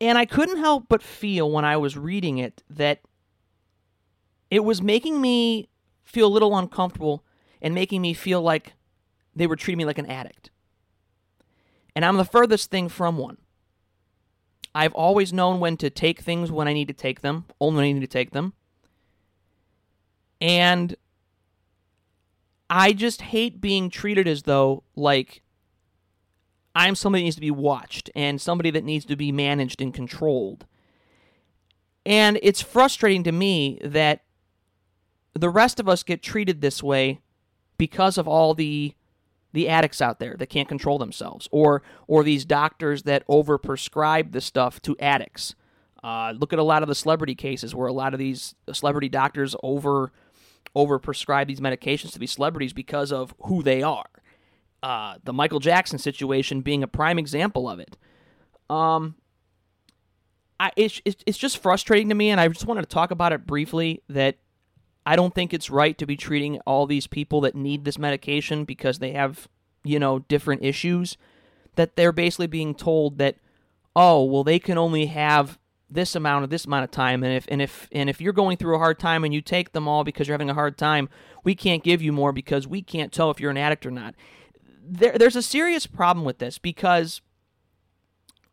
And 0.00 0.18
I 0.18 0.26
couldn't 0.26 0.58
help 0.58 0.86
but 0.88 1.02
feel 1.02 1.50
when 1.50 1.64
I 1.64 1.76
was 1.76 1.96
reading 1.96 2.38
it 2.38 2.62
that 2.68 3.00
it 4.50 4.60
was 4.60 4.82
making 4.82 5.20
me 5.20 5.68
feel 6.04 6.26
a 6.26 6.28
little 6.28 6.56
uncomfortable 6.56 7.24
and 7.62 7.74
making 7.74 8.02
me 8.02 8.12
feel 8.12 8.42
like 8.42 8.74
they 9.34 9.46
were 9.46 9.56
treating 9.56 9.78
me 9.78 9.84
like 9.84 9.98
an 9.98 10.06
addict. 10.06 10.50
And 11.94 12.04
I'm 12.04 12.18
the 12.18 12.24
furthest 12.24 12.70
thing 12.70 12.88
from 12.88 13.16
one. 13.16 13.38
I've 14.74 14.92
always 14.92 15.32
known 15.32 15.58
when 15.58 15.78
to 15.78 15.88
take 15.88 16.20
things 16.20 16.52
when 16.52 16.68
I 16.68 16.74
need 16.74 16.88
to 16.88 16.94
take 16.94 17.22
them, 17.22 17.46
only 17.58 17.76
when 17.76 17.84
I 17.86 17.92
need 17.92 18.00
to 18.00 18.06
take 18.06 18.32
them. 18.32 18.52
And 20.38 20.94
I 22.68 22.92
just 22.92 23.22
hate 23.22 23.60
being 23.60 23.90
treated 23.90 24.26
as 24.26 24.42
though 24.42 24.82
like 24.94 25.42
I'm 26.74 26.94
somebody 26.94 27.22
that 27.22 27.26
needs 27.26 27.36
to 27.36 27.40
be 27.40 27.50
watched 27.50 28.10
and 28.14 28.40
somebody 28.40 28.70
that 28.70 28.84
needs 28.84 29.04
to 29.06 29.16
be 29.16 29.32
managed 29.32 29.80
and 29.80 29.94
controlled. 29.94 30.66
And 32.04 32.38
it's 32.42 32.60
frustrating 32.60 33.24
to 33.24 33.32
me 33.32 33.78
that 33.82 34.22
the 35.32 35.50
rest 35.50 35.80
of 35.80 35.88
us 35.88 36.02
get 36.02 36.22
treated 36.22 36.60
this 36.60 36.82
way 36.82 37.20
because 37.78 38.18
of 38.18 38.28
all 38.28 38.54
the 38.54 38.94
the 39.52 39.68
addicts 39.70 40.02
out 40.02 40.18
there 40.18 40.36
that 40.38 40.48
can't 40.48 40.68
control 40.68 40.98
themselves 40.98 41.48
or 41.50 41.82
or 42.06 42.22
these 42.22 42.44
doctors 42.44 43.04
that 43.04 43.26
overprescribe 43.26 44.32
the 44.32 44.40
stuff 44.40 44.82
to 44.82 44.96
addicts. 44.98 45.54
Uh, 46.04 46.34
look 46.36 46.52
at 46.52 46.58
a 46.58 46.62
lot 46.62 46.82
of 46.82 46.88
the 46.88 46.94
celebrity 46.94 47.34
cases 47.34 47.74
where 47.74 47.88
a 47.88 47.92
lot 47.92 48.12
of 48.12 48.18
these 48.18 48.54
celebrity 48.70 49.08
doctors 49.08 49.56
over 49.62 50.12
overprescribe 50.76 51.48
these 51.48 51.60
medications 51.60 52.12
to 52.12 52.18
these 52.18 52.32
celebrities 52.32 52.72
because 52.72 53.10
of 53.10 53.34
who 53.44 53.62
they 53.62 53.82
are. 53.82 54.08
Uh, 54.82 55.16
the 55.24 55.32
Michael 55.32 55.58
Jackson 55.58 55.98
situation 55.98 56.60
being 56.60 56.82
a 56.82 56.86
prime 56.86 57.18
example 57.18 57.68
of 57.68 57.80
it. 57.80 57.96
Um, 58.68 59.16
I, 60.60 60.70
it's, 60.76 61.00
it's 61.04 61.38
just 61.38 61.58
frustrating 61.58 62.08
to 62.10 62.14
me, 62.14 62.30
and 62.30 62.40
I 62.40 62.48
just 62.48 62.66
wanted 62.66 62.82
to 62.82 62.88
talk 62.88 63.10
about 63.10 63.32
it 63.32 63.46
briefly 63.46 64.02
that 64.08 64.36
I 65.04 65.16
don't 65.16 65.34
think 65.34 65.54
it's 65.54 65.70
right 65.70 65.96
to 65.98 66.06
be 66.06 66.16
treating 66.16 66.60
all 66.66 66.86
these 66.86 67.06
people 67.06 67.40
that 67.42 67.54
need 67.54 67.84
this 67.84 67.98
medication 67.98 68.64
because 68.64 68.98
they 68.98 69.12
have, 69.12 69.48
you 69.84 69.98
know, 69.98 70.20
different 70.20 70.64
issues, 70.64 71.16
that 71.76 71.96
they're 71.96 72.12
basically 72.12 72.48
being 72.48 72.74
told 72.74 73.18
that, 73.18 73.36
oh, 73.94 74.24
well, 74.24 74.44
they 74.44 74.58
can 74.58 74.76
only 74.76 75.06
have 75.06 75.58
this 75.88 76.14
amount 76.14 76.44
of 76.44 76.50
this 76.50 76.64
amount 76.64 76.84
of 76.84 76.90
time 76.90 77.22
and 77.22 77.32
if 77.32 77.46
and 77.48 77.62
if 77.62 77.88
and 77.92 78.10
if 78.10 78.20
you're 78.20 78.32
going 78.32 78.56
through 78.56 78.74
a 78.74 78.78
hard 78.78 78.98
time 78.98 79.24
and 79.24 79.32
you 79.32 79.40
take 79.40 79.72
them 79.72 79.86
all 79.86 80.02
because 80.02 80.26
you're 80.26 80.34
having 80.34 80.50
a 80.50 80.54
hard 80.54 80.76
time 80.76 81.08
we 81.44 81.54
can't 81.54 81.84
give 81.84 82.02
you 82.02 82.12
more 82.12 82.32
because 82.32 82.66
we 82.66 82.82
can't 82.82 83.12
tell 83.12 83.30
if 83.30 83.40
you're 83.40 83.52
an 83.52 83.56
addict 83.56 83.86
or 83.86 83.90
not. 83.90 84.14
There, 84.88 85.16
there's 85.16 85.36
a 85.36 85.42
serious 85.42 85.86
problem 85.86 86.24
with 86.24 86.38
this 86.38 86.58
because 86.58 87.20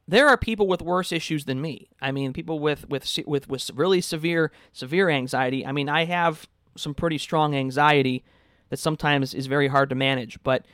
there 0.08 0.28
are 0.28 0.38
people 0.38 0.68
with 0.68 0.82
worse 0.82 1.12
issues 1.12 1.46
than 1.46 1.60
me. 1.60 1.90
I 2.02 2.12
mean 2.12 2.34
people 2.34 2.60
with 2.60 2.88
with 2.88 3.20
with 3.26 3.50
with 3.50 3.72
really 3.74 4.02
severe 4.02 4.52
severe 4.72 5.10
anxiety. 5.10 5.66
I 5.66 5.72
mean 5.72 5.90
i 5.90 6.06
have 6.06 6.48
some 6.76 6.94
pretty 6.94 7.18
strong 7.18 7.56
anxiety 7.56 8.24
that 8.70 8.78
sometimes 8.78 9.34
is 9.34 9.48
very 9.48 9.68
hard 9.68 9.90
to 9.90 9.96
manage 9.96 10.42
but 10.44 10.66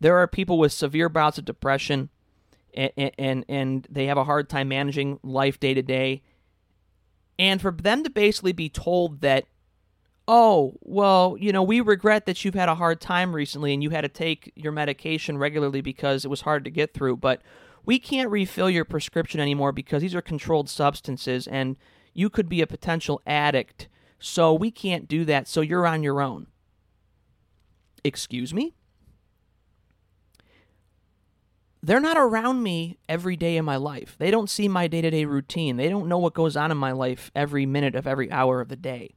there 0.00 0.16
are 0.18 0.26
people 0.26 0.58
with 0.58 0.72
severe 0.72 1.08
bouts 1.08 1.38
of 1.38 1.44
depression 1.44 2.10
and, 2.76 3.10
and 3.18 3.44
and 3.48 3.86
they 3.90 4.06
have 4.06 4.18
a 4.18 4.24
hard 4.24 4.48
time 4.48 4.68
managing 4.68 5.18
life 5.22 5.58
day 5.58 5.74
to 5.74 5.82
day. 5.82 6.22
And 7.38 7.60
for 7.60 7.70
them 7.70 8.02
to 8.04 8.10
basically 8.10 8.52
be 8.52 8.68
told 8.68 9.20
that, 9.20 9.44
oh, 10.26 10.74
well, 10.80 11.36
you 11.38 11.52
know, 11.52 11.62
we 11.62 11.80
regret 11.80 12.26
that 12.26 12.44
you've 12.44 12.54
had 12.54 12.68
a 12.68 12.74
hard 12.74 13.00
time 13.00 13.34
recently 13.34 13.74
and 13.74 13.82
you 13.82 13.90
had 13.90 14.02
to 14.02 14.08
take 14.08 14.52
your 14.56 14.72
medication 14.72 15.36
regularly 15.38 15.80
because 15.80 16.24
it 16.24 16.28
was 16.28 16.40
hard 16.42 16.64
to 16.64 16.70
get 16.70 16.94
through, 16.94 17.18
but 17.18 17.42
we 17.84 17.98
can't 17.98 18.30
refill 18.30 18.70
your 18.70 18.84
prescription 18.84 19.40
anymore 19.40 19.72
because 19.72 20.02
these 20.02 20.14
are 20.14 20.22
controlled 20.22 20.68
substances 20.68 21.46
and 21.46 21.76
you 22.14 22.30
could 22.30 22.48
be 22.48 22.60
a 22.62 22.66
potential 22.66 23.20
addict. 23.26 23.88
So 24.18 24.54
we 24.54 24.70
can't 24.70 25.06
do 25.06 25.24
that. 25.26 25.46
So 25.46 25.60
you're 25.60 25.86
on 25.86 26.02
your 26.02 26.22
own. 26.22 26.46
Excuse 28.02 28.54
me? 28.54 28.75
They're 31.86 32.00
not 32.00 32.16
around 32.16 32.64
me 32.64 32.98
every 33.08 33.36
day 33.36 33.56
in 33.56 33.64
my 33.64 33.76
life. 33.76 34.16
They 34.18 34.32
don't 34.32 34.50
see 34.50 34.66
my 34.66 34.88
day 34.88 35.02
to 35.02 35.10
day 35.10 35.24
routine. 35.24 35.76
They 35.76 35.88
don't 35.88 36.08
know 36.08 36.18
what 36.18 36.34
goes 36.34 36.56
on 36.56 36.72
in 36.72 36.76
my 36.76 36.90
life 36.90 37.30
every 37.34 37.64
minute 37.64 37.94
of 37.94 38.08
every 38.08 38.30
hour 38.30 38.60
of 38.60 38.68
the 38.68 38.76
day. 38.76 39.14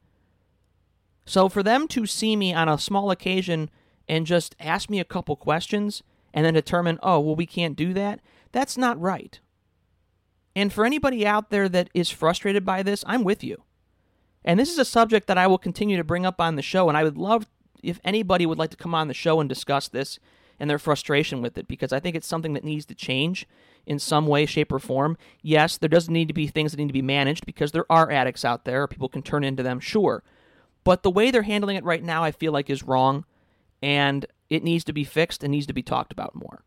So 1.26 1.48
for 1.48 1.64
them 1.64 1.88
to 1.88 2.06
see 2.06 2.36
me 2.36 2.54
on 2.54 2.68
a 2.68 2.78
small 2.78 3.10
occasion 3.10 3.70
and 4.08 4.24
just 4.24 4.54
ask 4.60 4.88
me 4.88 5.00
a 5.00 5.04
couple 5.04 5.34
questions 5.34 6.04
and 6.32 6.46
then 6.46 6.54
determine, 6.54 7.00
oh, 7.02 7.18
well, 7.18 7.34
we 7.34 7.44
can't 7.44 7.74
do 7.74 7.92
that, 7.94 8.20
that's 8.52 8.78
not 8.78 9.00
right. 9.00 9.40
And 10.54 10.72
for 10.72 10.86
anybody 10.86 11.26
out 11.26 11.50
there 11.50 11.68
that 11.68 11.90
is 11.92 12.08
frustrated 12.08 12.64
by 12.64 12.84
this, 12.84 13.02
I'm 13.04 13.24
with 13.24 13.42
you. 13.42 13.64
And 14.44 14.60
this 14.60 14.70
is 14.70 14.78
a 14.78 14.84
subject 14.84 15.26
that 15.26 15.38
I 15.38 15.48
will 15.48 15.58
continue 15.58 15.96
to 15.96 16.04
bring 16.04 16.24
up 16.24 16.40
on 16.40 16.54
the 16.54 16.62
show. 16.62 16.88
And 16.88 16.96
I 16.96 17.02
would 17.02 17.18
love 17.18 17.46
if 17.82 17.98
anybody 18.04 18.46
would 18.46 18.58
like 18.58 18.70
to 18.70 18.76
come 18.76 18.94
on 18.94 19.08
the 19.08 19.14
show 19.14 19.40
and 19.40 19.48
discuss 19.48 19.88
this 19.88 20.20
and 20.60 20.68
their 20.68 20.78
frustration 20.78 21.42
with 21.42 21.58
it 21.58 21.66
because 21.66 21.92
I 21.92 21.98
think 21.98 22.14
it's 22.14 22.26
something 22.26 22.52
that 22.52 22.62
needs 22.62 22.84
to 22.86 22.94
change 22.94 23.48
in 23.86 23.98
some 23.98 24.26
way, 24.26 24.44
shape, 24.46 24.70
or 24.70 24.78
form. 24.78 25.16
Yes, 25.42 25.78
there 25.78 25.88
does 25.88 26.10
need 26.10 26.28
to 26.28 26.34
be 26.34 26.46
things 26.46 26.70
that 26.70 26.78
need 26.78 26.88
to 26.88 26.92
be 26.92 27.02
managed 27.02 27.46
because 27.46 27.72
there 27.72 27.90
are 27.90 28.10
addicts 28.10 28.44
out 28.44 28.66
there. 28.66 28.86
People 28.86 29.08
can 29.08 29.22
turn 29.22 29.42
into 29.42 29.62
them, 29.62 29.80
sure. 29.80 30.22
But 30.84 31.02
the 31.02 31.10
way 31.10 31.30
they're 31.30 31.42
handling 31.42 31.76
it 31.76 31.84
right 31.84 32.02
now, 32.02 32.22
I 32.22 32.30
feel 32.30 32.52
like 32.52 32.70
is 32.70 32.82
wrong, 32.82 33.24
and 33.82 34.26
it 34.50 34.62
needs 34.62 34.84
to 34.84 34.92
be 34.92 35.04
fixed 35.04 35.42
and 35.42 35.50
needs 35.50 35.66
to 35.66 35.72
be 35.72 35.82
talked 35.82 36.12
about 36.12 36.34
more. 36.34 36.62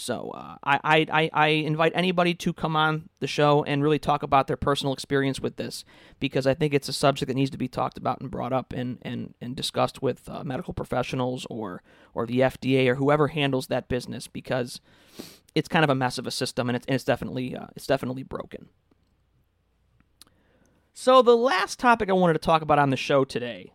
So 0.00 0.30
uh, 0.30 0.56
I, 0.64 1.06
I, 1.12 1.30
I 1.32 1.46
invite 1.48 1.92
anybody 1.94 2.32
to 2.34 2.54
come 2.54 2.74
on 2.74 3.10
the 3.20 3.26
show 3.26 3.62
and 3.64 3.82
really 3.82 3.98
talk 3.98 4.22
about 4.22 4.46
their 4.46 4.56
personal 4.56 4.94
experience 4.94 5.40
with 5.40 5.56
this 5.56 5.84
because 6.18 6.46
I 6.46 6.54
think 6.54 6.72
it's 6.72 6.88
a 6.88 6.92
subject 6.92 7.28
that 7.28 7.34
needs 7.34 7.50
to 7.50 7.58
be 7.58 7.68
talked 7.68 7.98
about 7.98 8.18
and 8.20 8.30
brought 8.30 8.52
up 8.52 8.72
and, 8.72 8.98
and, 9.02 9.34
and 9.42 9.54
discussed 9.54 10.00
with 10.00 10.26
uh, 10.26 10.42
medical 10.42 10.72
professionals 10.72 11.46
or, 11.50 11.82
or 12.14 12.24
the 12.24 12.40
FDA 12.40 12.88
or 12.88 12.94
whoever 12.94 13.28
handles 13.28 13.66
that 13.66 13.88
business 13.88 14.26
because 14.26 14.80
it's 15.54 15.68
kind 15.68 15.84
of 15.84 15.90
a 15.90 15.94
mess 15.94 16.16
of 16.16 16.26
a 16.26 16.30
system 16.30 16.70
and 16.70 16.76
it's, 16.76 16.86
and 16.86 16.94
it's 16.94 17.04
definitely 17.04 17.54
uh, 17.54 17.66
it's 17.76 17.86
definitely 17.86 18.22
broken. 18.22 18.70
So, 20.94 21.20
the 21.20 21.36
last 21.36 21.78
topic 21.78 22.08
I 22.08 22.14
wanted 22.14 22.34
to 22.34 22.38
talk 22.40 22.62
about 22.62 22.78
on 22.78 22.90
the 22.90 22.96
show 22.96 23.24
today, 23.24 23.72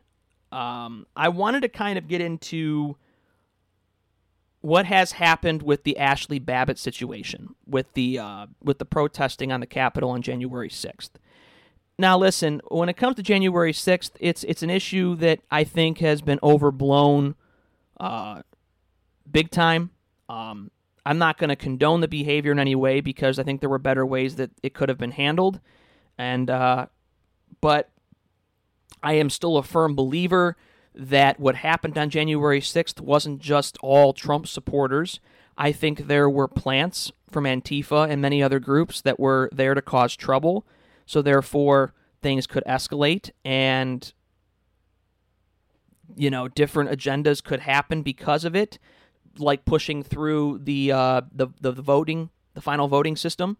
um, 0.51 1.05
I 1.15 1.29
wanted 1.29 1.61
to 1.61 1.69
kind 1.69 1.97
of 1.97 2.07
get 2.07 2.21
into 2.21 2.97
what 4.65 4.87
has 4.87 5.11
happened 5.11 5.61
with 5.61 5.83
the 5.83 5.95
Ashley 5.95 6.39
Babbitt 6.39 6.79
situation, 6.79 7.53
with 7.67 7.93
the 7.93 8.17
uh, 8.17 8.47
with 8.63 8.79
the 8.79 8.85
protesting 8.85 9.51
on 9.51 9.59
the 9.59 9.67
Capitol 9.67 10.09
on 10.09 10.23
January 10.23 10.71
sixth. 10.71 11.19
Now, 11.99 12.17
listen, 12.17 12.61
when 12.69 12.89
it 12.89 12.97
comes 12.97 13.15
to 13.17 13.23
January 13.23 13.73
sixth, 13.73 14.17
it's 14.19 14.43
it's 14.43 14.63
an 14.63 14.71
issue 14.71 15.15
that 15.17 15.41
I 15.51 15.65
think 15.65 15.99
has 15.99 16.23
been 16.23 16.39
overblown, 16.41 17.35
uh, 17.99 18.41
big 19.31 19.51
time. 19.51 19.91
Um, 20.27 20.71
I'm 21.05 21.19
not 21.19 21.37
going 21.37 21.51
to 21.51 21.55
condone 21.55 22.01
the 22.01 22.07
behavior 22.07 22.51
in 22.51 22.57
any 22.57 22.73
way 22.73 23.01
because 23.01 23.37
I 23.37 23.43
think 23.43 23.61
there 23.61 23.69
were 23.69 23.77
better 23.77 24.03
ways 24.03 24.37
that 24.37 24.49
it 24.63 24.73
could 24.73 24.89
have 24.89 24.97
been 24.97 25.11
handled, 25.11 25.59
and 26.17 26.49
uh, 26.49 26.87
but 27.61 27.91
I 29.03 29.13
am 29.13 29.29
still 29.29 29.57
a 29.57 29.63
firm 29.63 29.93
believer 29.95 30.57
that 30.95 31.39
what 31.39 31.55
happened 31.55 31.97
on 31.97 32.09
January 32.09 32.61
6th 32.61 33.01
wasn't 33.01 33.39
just 33.39 33.77
all 33.81 34.13
Trump 34.13 34.47
supporters. 34.47 35.19
I 35.57 35.71
think 35.71 36.07
there 36.07 36.29
were 36.29 36.47
plants 36.47 37.11
from 37.29 37.45
Antifa 37.45 38.09
and 38.09 38.21
many 38.21 38.41
other 38.41 38.59
groups 38.59 39.01
that 39.01 39.19
were 39.19 39.49
there 39.51 39.73
to 39.73 39.81
cause 39.81 40.15
trouble. 40.15 40.65
So, 41.05 41.21
therefore, 41.21 41.93
things 42.21 42.47
could 42.47 42.63
escalate 42.65 43.29
and, 43.43 44.11
you 46.15 46.29
know, 46.29 46.47
different 46.47 46.89
agendas 46.89 47.43
could 47.43 47.61
happen 47.61 48.01
because 48.01 48.43
of 48.43 48.55
it, 48.55 48.79
like 49.37 49.65
pushing 49.65 50.01
through 50.01 50.61
the, 50.63 50.91
uh, 50.91 51.21
the, 51.31 51.47
the, 51.61 51.71
voting, 51.71 52.29
the 52.53 52.61
final 52.61 52.87
voting 52.87 53.15
system 53.15 53.57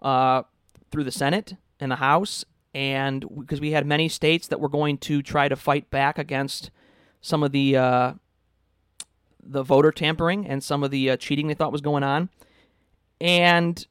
uh, 0.00 0.42
through 0.90 1.04
the 1.04 1.12
Senate 1.12 1.54
and 1.78 1.90
the 1.90 1.96
House 1.96 2.44
and 2.76 3.24
because 3.40 3.58
we 3.58 3.70
had 3.70 3.86
many 3.86 4.06
states 4.06 4.48
that 4.48 4.60
were 4.60 4.68
going 4.68 4.98
to 4.98 5.22
try 5.22 5.48
to 5.48 5.56
fight 5.56 5.88
back 5.88 6.18
against 6.18 6.70
some 7.26 7.42
of 7.42 7.52
the 7.52 7.76
uh, 7.76 8.12
the 9.42 9.62
voter 9.62 9.90
tampering 9.90 10.46
and 10.46 10.62
some 10.62 10.82
of 10.82 10.90
the 10.90 11.10
uh, 11.10 11.16
cheating 11.16 11.48
they 11.48 11.54
thought 11.54 11.72
was 11.72 11.80
going 11.80 12.02
on, 12.02 12.28
and 13.20 13.86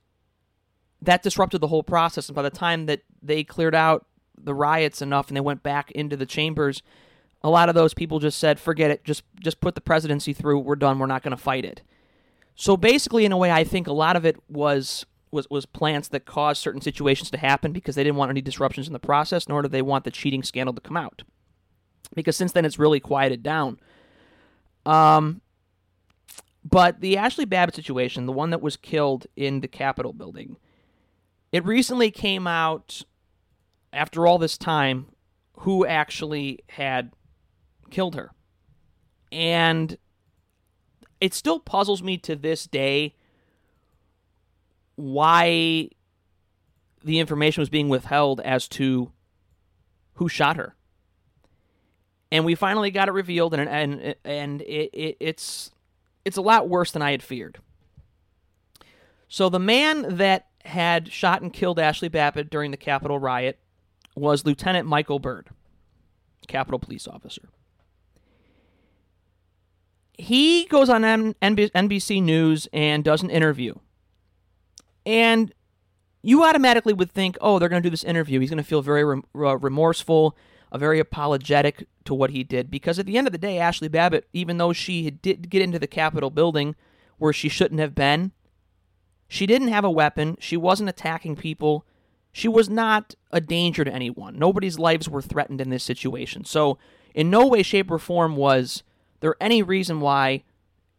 that 1.01 1.21
disrupted 1.21 1.61
the 1.61 1.67
whole 1.67 1.83
process. 1.83 2.29
And 2.29 2.35
by 2.35 2.41
the 2.41 2.49
time 2.49 2.85
that 2.85 3.01
they 3.21 3.43
cleared 3.43 3.75
out 3.75 4.05
the 4.37 4.53
riots 4.53 5.01
enough 5.01 5.27
and 5.27 5.35
they 5.35 5.41
went 5.41 5.63
back 5.63 5.91
into 5.91 6.15
the 6.15 6.25
chambers, 6.25 6.81
a 7.41 7.49
lot 7.49 7.69
of 7.69 7.75
those 7.75 7.93
people 7.93 8.19
just 8.19 8.39
said, 8.39 8.59
"Forget 8.59 8.89
it. 8.89 9.03
Just 9.03 9.23
just 9.41 9.59
put 9.59 9.75
the 9.75 9.81
presidency 9.81 10.33
through. 10.33 10.59
We're 10.59 10.75
done. 10.75 10.97
We're 10.97 11.05
not 11.05 11.23
going 11.23 11.35
to 11.35 11.41
fight 11.41 11.65
it." 11.65 11.81
So 12.55 12.77
basically, 12.77 13.25
in 13.25 13.33
a 13.33 13.37
way, 13.37 13.51
I 13.51 13.65
think 13.65 13.87
a 13.87 13.93
lot 13.93 14.15
of 14.15 14.25
it 14.25 14.37
was 14.49 15.05
was 15.31 15.49
was 15.49 15.65
plants 15.65 16.07
that 16.07 16.25
caused 16.25 16.61
certain 16.61 16.81
situations 16.81 17.29
to 17.31 17.37
happen 17.37 17.73
because 17.73 17.95
they 17.95 18.03
didn't 18.03 18.15
want 18.15 18.29
any 18.29 18.41
disruptions 18.41 18.87
in 18.87 18.93
the 18.93 18.99
process, 18.99 19.49
nor 19.49 19.61
did 19.61 19.71
they 19.71 19.81
want 19.81 20.05
the 20.05 20.11
cheating 20.11 20.41
scandal 20.41 20.73
to 20.73 20.81
come 20.81 20.95
out. 20.95 21.23
Because 22.13 22.35
since 22.35 22.51
then, 22.51 22.65
it's 22.65 22.79
really 22.79 22.99
quieted 22.99 23.43
down. 23.43 23.79
Um, 24.85 25.41
but 26.63 26.99
the 27.01 27.17
Ashley 27.17 27.45
Babbitt 27.45 27.75
situation, 27.75 28.25
the 28.25 28.31
one 28.31 28.49
that 28.49 28.61
was 28.61 28.77
killed 28.77 29.27
in 29.35 29.61
the 29.61 29.67
Capitol 29.67 30.13
building, 30.13 30.57
it 31.51 31.63
recently 31.65 32.11
came 32.11 32.47
out 32.47 33.03
after 33.93 34.27
all 34.27 34.37
this 34.37 34.57
time 34.57 35.07
who 35.59 35.85
actually 35.85 36.59
had 36.69 37.11
killed 37.89 38.15
her. 38.15 38.31
And 39.31 39.97
it 41.21 41.33
still 41.33 41.59
puzzles 41.59 42.03
me 42.03 42.17
to 42.19 42.35
this 42.35 42.65
day 42.65 43.15
why 44.95 45.89
the 47.03 47.19
information 47.19 47.61
was 47.61 47.69
being 47.69 47.89
withheld 47.89 48.41
as 48.41 48.67
to 48.67 49.11
who 50.15 50.27
shot 50.27 50.57
her. 50.57 50.75
And 52.35 52.43
we 52.43 52.55
finally 52.55 52.91
got 52.91 53.07
it 53.07 53.11
revealed, 53.11 53.53
and 53.53 53.69
and 53.69 54.15
and 54.25 54.61
it, 54.61 54.89
it, 54.93 55.17
it's 55.19 55.71
it's 56.25 56.37
a 56.37 56.41
lot 56.41 56.67
worse 56.67 56.91
than 56.91 57.01
I 57.01 57.11
had 57.11 57.23
feared. 57.23 57.59
So 59.27 59.49
the 59.49 59.59
man 59.59 60.17
that 60.17 60.47
had 60.65 61.11
shot 61.11 61.41
and 61.41 61.53
killed 61.53 61.79
Ashley 61.79 62.09
Babbitt 62.09 62.49
during 62.49 62.71
the 62.71 62.77
Capitol 62.77 63.19
riot 63.19 63.59
was 64.15 64.45
Lieutenant 64.45 64.87
Michael 64.87 65.19
Byrd, 65.19 65.49
Capitol 66.47 66.79
police 66.79 67.07
officer. 67.07 67.49
He 70.17 70.65
goes 70.65 70.89
on 70.89 71.03
NBC 71.03 72.21
News 72.21 72.67
and 72.73 73.03
does 73.03 73.21
an 73.21 73.29
interview 73.29 73.75
and 75.05 75.53
you 76.21 76.43
automatically 76.43 76.93
would 76.93 77.11
think, 77.11 77.37
oh, 77.39 77.59
they're 77.59 77.69
going 77.69 77.81
to 77.81 77.87
do 77.87 77.91
this 77.91 78.03
interview. 78.03 78.39
He's 78.39 78.49
going 78.49 78.57
to 78.57 78.63
feel 78.63 78.81
very 78.81 79.03
rem- 79.03 79.23
uh, 79.35 79.57
remorseful, 79.57 80.35
uh, 80.71 80.77
very 80.77 80.99
apologetic 80.99 81.87
to 82.05 82.13
what 82.13 82.31
he 82.31 82.43
did. 82.43 82.69
Because 82.69 82.99
at 82.99 83.05
the 83.05 83.17
end 83.17 83.27
of 83.27 83.31
the 83.31 83.37
day, 83.37 83.59
Ashley 83.59 83.87
Babbitt, 83.87 84.27
even 84.33 84.57
though 84.57 84.73
she 84.73 85.09
did 85.09 85.49
get 85.49 85.61
into 85.61 85.79
the 85.79 85.87
Capitol 85.87 86.29
building 86.29 86.75
where 87.17 87.33
she 87.33 87.49
shouldn't 87.49 87.79
have 87.79 87.95
been, 87.95 88.31
she 89.27 89.45
didn't 89.45 89.69
have 89.69 89.83
a 89.83 89.91
weapon. 89.91 90.37
She 90.39 90.57
wasn't 90.57 90.89
attacking 90.89 91.35
people. 91.35 91.85
She 92.31 92.47
was 92.47 92.69
not 92.69 93.15
a 93.31 93.41
danger 93.41 93.83
to 93.83 93.93
anyone. 93.93 94.37
Nobody's 94.37 94.77
lives 94.77 95.09
were 95.09 95.21
threatened 95.21 95.61
in 95.61 95.69
this 95.69 95.83
situation. 95.83 96.45
So, 96.45 96.77
in 97.13 97.29
no 97.29 97.47
way, 97.47 97.63
shape, 97.63 97.89
or 97.89 97.97
form 97.97 98.35
was 98.35 98.83
there 99.21 99.35
any 99.39 99.63
reason 99.63 100.01
why 100.01 100.43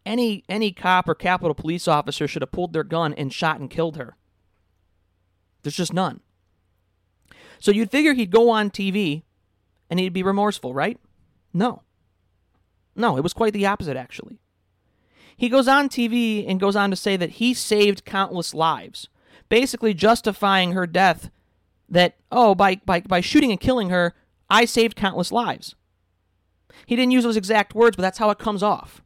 any 0.06 0.44
any 0.48 0.72
cop 0.72 1.08
or 1.08 1.14
Capitol 1.14 1.54
police 1.54 1.86
officer 1.86 2.26
should 2.26 2.42
have 2.42 2.52
pulled 2.52 2.72
their 2.72 2.84
gun 2.84 3.12
and 3.14 3.32
shot 3.32 3.60
and 3.60 3.68
killed 3.68 3.96
her. 3.96 4.16
There's 5.62 5.76
just 5.76 5.92
none. 5.92 6.20
So 7.58 7.70
you'd 7.70 7.90
figure 7.90 8.14
he'd 8.14 8.30
go 8.30 8.48
on 8.48 8.70
TV 8.70 9.22
and 9.90 10.00
he'd 10.00 10.12
be 10.12 10.22
remorseful, 10.22 10.74
right? 10.74 10.98
No. 11.52 11.82
No, 12.94 13.16
it 13.16 13.22
was 13.22 13.32
quite 13.32 13.52
the 13.52 13.66
opposite, 13.66 13.96
actually. 13.96 14.38
He 15.36 15.48
goes 15.48 15.68
on 15.68 15.88
TV 15.88 16.48
and 16.48 16.58
goes 16.58 16.76
on 16.76 16.90
to 16.90 16.96
say 16.96 17.16
that 17.16 17.32
he 17.32 17.52
saved 17.52 18.04
countless 18.04 18.54
lives, 18.54 19.08
basically 19.48 19.92
justifying 19.92 20.72
her 20.72 20.86
death 20.86 21.30
that, 21.88 22.16
oh, 22.32 22.54
by, 22.54 22.76
by, 22.86 23.00
by 23.00 23.20
shooting 23.20 23.50
and 23.50 23.60
killing 23.60 23.90
her, 23.90 24.14
I 24.48 24.64
saved 24.64 24.96
countless 24.96 25.30
lives. 25.30 25.74
He 26.86 26.96
didn't 26.96 27.12
use 27.12 27.24
those 27.24 27.36
exact 27.36 27.74
words, 27.74 27.96
but 27.96 28.02
that's 28.02 28.18
how 28.18 28.30
it 28.30 28.38
comes 28.38 28.62
off. 28.62 29.02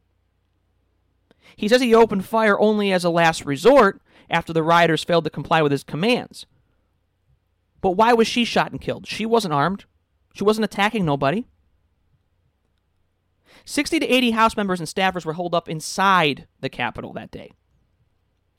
He 1.55 1.67
says 1.67 1.81
he 1.81 1.93
opened 1.93 2.25
fire 2.25 2.59
only 2.59 2.91
as 2.91 3.03
a 3.03 3.09
last 3.09 3.45
resort 3.45 4.01
after 4.29 4.53
the 4.53 4.63
rioters 4.63 5.03
failed 5.03 5.25
to 5.25 5.29
comply 5.29 5.61
with 5.61 5.71
his 5.71 5.83
commands. 5.83 6.45
But 7.81 7.91
why 7.91 8.13
was 8.13 8.27
she 8.27 8.45
shot 8.45 8.71
and 8.71 8.79
killed? 8.79 9.07
She 9.07 9.25
wasn't 9.25 9.53
armed. 9.53 9.85
She 10.33 10.43
wasn't 10.43 10.65
attacking 10.65 11.05
nobody. 11.05 11.45
60 13.65 13.99
to 13.99 14.07
80 14.07 14.31
House 14.31 14.57
members 14.57 14.79
and 14.79 14.89
staffers 14.89 15.25
were 15.25 15.33
holed 15.33 15.53
up 15.53 15.69
inside 15.69 16.47
the 16.61 16.69
Capitol 16.69 17.13
that 17.13 17.31
day. 17.31 17.51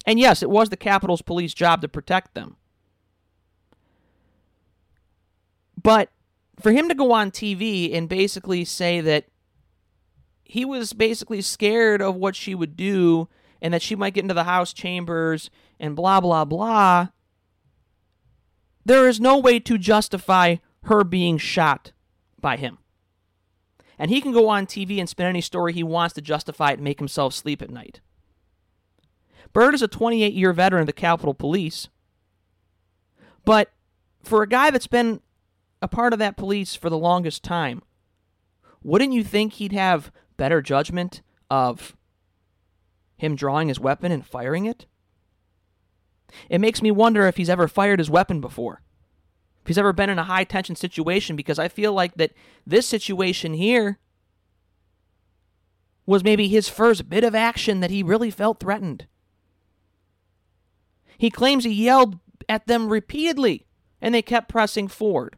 And 0.07 0.19
yes, 0.19 0.43
it 0.43 0.51
was 0.51 0.69
the 0.69 0.77
Capitol's 0.77 1.23
police 1.23 1.55
job 1.55 1.81
to 1.83 1.89
protect 1.89 2.35
them. 2.35 2.57
But 5.81 6.11
for 6.61 6.73
him 6.73 6.89
to 6.89 6.95
go 6.95 7.13
on 7.13 7.31
TV 7.31 7.95
and 7.95 8.09
basically 8.09 8.65
say 8.65 9.01
that 9.01 9.27
he 10.45 10.65
was 10.65 10.93
basically 10.93 11.41
scared 11.41 12.03
of 12.03 12.15
what 12.15 12.37
she 12.37 12.55
would 12.55 12.77
do 12.77 13.29
and 13.61 13.73
that 13.73 13.83
she 13.83 13.97
might 13.97 14.15
get 14.15 14.23
into 14.25 14.35
the 14.35 14.45
House 14.45 14.73
chambers 14.73 15.51
and 15.81 15.97
blah, 15.97 16.21
blah, 16.21 16.45
blah. 16.45 17.09
There 18.85 19.09
is 19.09 19.21
no 19.21 19.39
way 19.39 19.61
to 19.61 19.79
justify 19.79 20.57
her 20.85 21.05
being 21.05 21.39
shot 21.39 21.93
by 22.41 22.57
him. 22.57 22.79
And 23.99 24.11
he 24.11 24.21
can 24.21 24.33
go 24.33 24.49
on 24.49 24.67
TV 24.67 24.99
and 24.99 25.09
spin 25.09 25.27
any 25.27 25.41
story 25.41 25.73
he 25.73 25.85
wants 25.85 26.15
to 26.15 26.21
justify 26.21 26.71
it 26.71 26.75
and 26.75 26.83
make 26.83 26.99
himself 26.99 27.35
sleep 27.35 27.63
at 27.63 27.71
night. 27.71 28.01
Byrd 29.53 29.75
is 29.75 29.83
a 29.83 29.89
28 29.89 30.33
year 30.33 30.53
veteran 30.53 30.81
of 30.81 30.87
the 30.87 30.93
Capitol 30.93 31.35
Police. 31.35 31.89
But 33.45 33.71
for 34.23 34.43
a 34.43 34.49
guy 34.49 34.71
that's 34.71 34.87
been 34.87 35.21
a 35.81 35.89
part 35.89 36.13
of 36.13 36.19
that 36.21 36.37
police 36.37 36.75
for 36.75 36.89
the 36.91 36.99
longest 36.99 37.43
time, 37.43 37.83
wouldn't 38.83 39.13
you 39.13 39.23
think 39.23 39.55
he'd 39.55 39.73
have 39.73 40.11
better 40.37 40.63
judgment 40.63 41.23
of 41.51 41.97
him 43.17 43.37
drawing 43.37 43.69
his 43.69 43.79
weapon 43.79 44.11
and 44.11 44.27
firing 44.27 44.65
it? 44.65 44.87
It 46.49 46.61
makes 46.61 46.83
me 46.83 46.91
wonder 46.91 47.27
if 47.27 47.37
he's 47.37 47.51
ever 47.51 47.69
fired 47.69 47.99
his 47.99 48.11
weapon 48.11 48.41
before. 48.41 48.83
If 49.63 49.69
he's 49.69 49.79
ever 49.79 49.93
been 49.93 50.11
in 50.11 50.19
a 50.19 50.25
high 50.25 50.45
tension 50.45 50.75
situation, 50.75 51.37
because 51.37 51.59
I 51.59 51.69
feel 51.69 51.93
like 51.93 52.15
that 52.17 52.33
this 52.67 52.87
situation 52.87 53.55
here 53.55 53.99
was 56.05 56.25
maybe 56.25 56.49
his 56.49 56.69
first 56.69 57.09
bit 57.09 57.23
of 57.23 57.35
action 57.35 57.81
that 57.81 57.91
he 57.91 58.03
really 58.03 58.31
felt 58.31 58.59
threatened. 58.59 59.07
He 61.17 61.31
claims 61.31 61.63
he 61.63 61.73
yelled 61.73 62.19
at 62.49 62.67
them 62.67 62.89
repeatedly 62.89 63.67
and 64.01 64.13
they 64.13 64.23
kept 64.23 64.49
pressing 64.49 64.89
forward. 64.89 65.37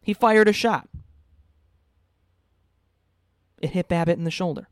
He 0.00 0.12
fired 0.12 0.48
a 0.48 0.52
shot. 0.52 0.88
It 3.60 3.70
hit 3.70 3.88
Babbitt 3.88 4.18
in 4.18 4.24
the 4.24 4.30
shoulder. 4.32 4.68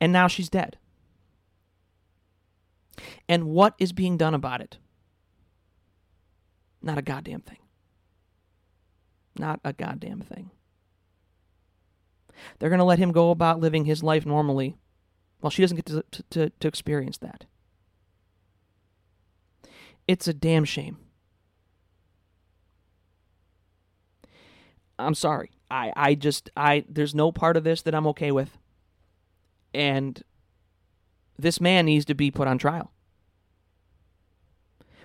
And 0.00 0.12
now 0.12 0.26
she's 0.26 0.48
dead. 0.48 0.76
And 3.28 3.44
what 3.46 3.74
is 3.78 3.92
being 3.92 4.16
done 4.16 4.34
about 4.34 4.60
it? 4.60 4.78
Not 6.82 6.98
a 6.98 7.02
goddamn 7.02 7.40
thing. 7.40 7.58
Not 9.38 9.60
a 9.64 9.72
goddamn 9.72 10.20
thing. 10.20 10.50
They're 12.58 12.70
going 12.70 12.78
to 12.78 12.84
let 12.84 12.98
him 12.98 13.12
go 13.12 13.30
about 13.30 13.60
living 13.60 13.84
his 13.84 14.02
life 14.02 14.24
normally 14.24 14.76
while 15.40 15.50
she 15.50 15.62
doesn't 15.62 15.76
get 15.76 15.86
to, 15.86 16.04
to, 16.30 16.50
to 16.50 16.68
experience 16.68 17.18
that. 17.18 17.44
It's 20.08 20.26
a 20.26 20.34
damn 20.34 20.64
shame. 20.64 20.98
I'm 24.98 25.14
sorry. 25.14 25.50
I, 25.70 25.92
I 25.96 26.14
just 26.14 26.50
I 26.56 26.84
there's 26.88 27.14
no 27.14 27.32
part 27.32 27.56
of 27.56 27.64
this 27.64 27.82
that 27.82 27.94
I'm 27.94 28.06
okay 28.08 28.32
with. 28.32 28.58
And 29.72 30.22
this 31.40 31.60
man 31.60 31.86
needs 31.86 32.04
to 32.06 32.14
be 32.14 32.30
put 32.30 32.48
on 32.48 32.58
trial. 32.58 32.92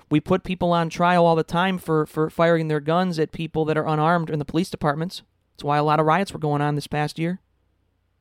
We 0.09 0.19
put 0.19 0.43
people 0.43 0.71
on 0.71 0.89
trial 0.89 1.25
all 1.25 1.35
the 1.35 1.43
time 1.43 1.77
for, 1.77 2.05
for 2.05 2.29
firing 2.29 2.67
their 2.67 2.79
guns 2.79 3.17
at 3.17 3.31
people 3.31 3.65
that 3.65 3.77
are 3.77 3.87
unarmed 3.87 4.29
in 4.29 4.39
the 4.39 4.45
police 4.45 4.69
departments. 4.69 5.23
That's 5.53 5.63
why 5.63 5.77
a 5.77 5.83
lot 5.83 5.99
of 5.99 6.05
riots 6.05 6.31
were 6.31 6.39
going 6.39 6.61
on 6.61 6.75
this 6.75 6.87
past 6.87 7.17
year. 7.17 7.39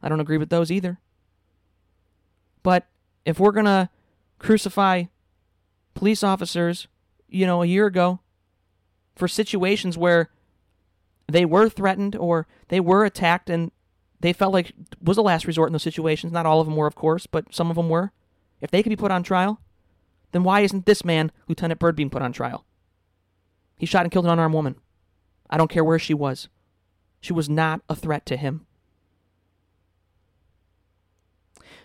I 0.03 0.09
don't 0.09 0.20
agree 0.20 0.38
with 0.38 0.50
those 0.50 0.70
either. 0.70 0.98
But 2.62 2.87
if 3.24 3.38
we're 3.38 3.53
going 3.53 3.66
to 3.66 3.90
crucify 4.38 5.05
police 5.94 6.22
officers, 6.22 6.88
you 7.29 7.46
know, 7.46 7.62
a 7.62 7.66
year 7.66 7.87
ago 7.87 8.20
for 9.14 9.29
situations 9.29 9.98
where 9.98 10.31
they 11.27 11.44
were 11.44 11.68
threatened 11.68 12.16
or 12.16 12.46
they 12.68 12.81
were 12.81 13.05
attacked 13.05 13.48
and 13.48 13.70
they 14.25 14.33
felt 14.33 14.55
like 14.55 14.73
was 15.03 15.19
a 15.19 15.23
last 15.23 15.47
resort 15.47 15.69
in 15.69 15.75
those 15.75 15.83
situations. 15.83 16.33
Not 16.33 16.47
all 16.47 16.59
of 16.59 16.67
them 16.67 16.77
were, 16.77 16.87
of 16.87 16.95
course, 16.95 17.27
but 17.27 17.55
some 17.55 17.69
of 17.69 17.77
them 17.77 17.91
were. 17.91 18.11
If 18.63 18.71
they 18.71 18.83
could 18.83 18.89
be 18.89 18.97
put 18.97 19.11
on 19.11 19.23
trial, 19.23 19.61
then 20.33 20.45
why 20.45 20.63
isn't 20.63 20.87
this 20.87 21.05
man, 21.05 21.31
Lieutenant 21.47 21.79
Byrd, 21.79 21.95
being 21.95 22.09
put 22.09 22.23
on 22.23 22.33
trial? 22.33 22.65
He 23.77 23.85
shot 23.85 24.05
and 24.05 24.11
killed 24.11 24.25
an 24.25 24.31
unarmed 24.31 24.55
woman. 24.55 24.77
I 25.51 25.59
don't 25.59 25.71
care 25.71 25.85
where 25.85 25.99
she 25.99 26.15
was. 26.15 26.49
She 27.21 27.35
was 27.35 27.51
not 27.51 27.83
a 27.87 27.95
threat 27.95 28.25
to 28.25 28.39
him. 28.39 28.65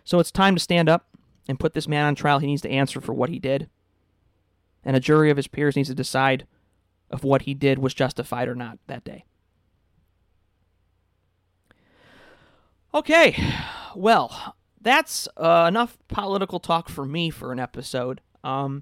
So 0.05 0.19
it's 0.19 0.31
time 0.31 0.55
to 0.55 0.61
stand 0.61 0.87
up 0.87 1.09
and 1.49 1.59
put 1.59 1.73
this 1.73 1.89
man 1.89 2.05
on 2.05 2.15
trial. 2.15 2.39
He 2.39 2.47
needs 2.47 2.61
to 2.61 2.71
answer 2.71 3.01
for 3.01 3.11
what 3.11 3.29
he 3.29 3.39
did. 3.39 3.69
And 4.85 4.95
a 4.95 5.01
jury 5.01 5.29
of 5.29 5.35
his 5.35 5.47
peers 5.47 5.75
needs 5.75 5.89
to 5.89 5.95
decide 5.95 6.47
if 7.11 7.21
what 7.21 7.41
he 7.41 7.53
did 7.53 7.79
was 7.79 7.93
justified 7.93 8.47
or 8.47 8.55
not 8.55 8.79
that 8.87 9.03
day. 9.03 9.25
Okay, 12.91 13.37
well, 13.95 14.55
that's 14.81 15.27
uh, 15.37 15.65
enough 15.67 15.97
political 16.07 16.59
talk 16.59 16.89
for 16.89 17.05
me 17.05 17.29
for 17.29 17.51
an 17.51 17.59
episode. 17.59 18.19
Um, 18.43 18.81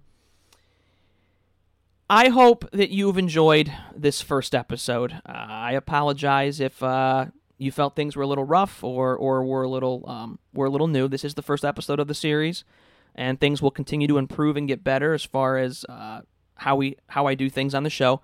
I 2.09 2.29
hope 2.29 2.71
that 2.71 2.89
you've 2.89 3.17
enjoyed 3.17 3.69
this 3.93 4.21
first 4.21 4.55
episode. 4.55 5.11
Uh, 5.25 5.33
I 5.33 5.73
apologize 5.73 6.61
if 6.61 6.81
uh, 6.81 7.25
you 7.57 7.69
felt 7.69 7.97
things 7.97 8.15
were 8.15 8.23
a 8.23 8.27
little 8.27 8.45
rough 8.45 8.81
or 8.81 9.17
or 9.17 9.43
were 9.43 9.63
a 9.63 9.67
little 9.67 10.05
um, 10.07 10.39
were 10.53 10.67
a 10.67 10.69
little 10.69 10.87
new. 10.87 11.09
This 11.09 11.25
is 11.25 11.33
the 11.33 11.41
first 11.41 11.65
episode 11.65 11.99
of 11.99 12.07
the 12.07 12.13
series, 12.13 12.63
and 13.13 13.41
things 13.41 13.61
will 13.61 13.71
continue 13.71 14.07
to 14.07 14.17
improve 14.17 14.55
and 14.55 14.69
get 14.69 14.85
better 14.85 15.13
as 15.13 15.25
far 15.25 15.57
as 15.57 15.85
uh, 15.89 16.21
how 16.55 16.77
we 16.77 16.95
how 17.07 17.27
I 17.27 17.35
do 17.35 17.49
things 17.49 17.75
on 17.75 17.83
the 17.83 17.89
show. 17.89 18.21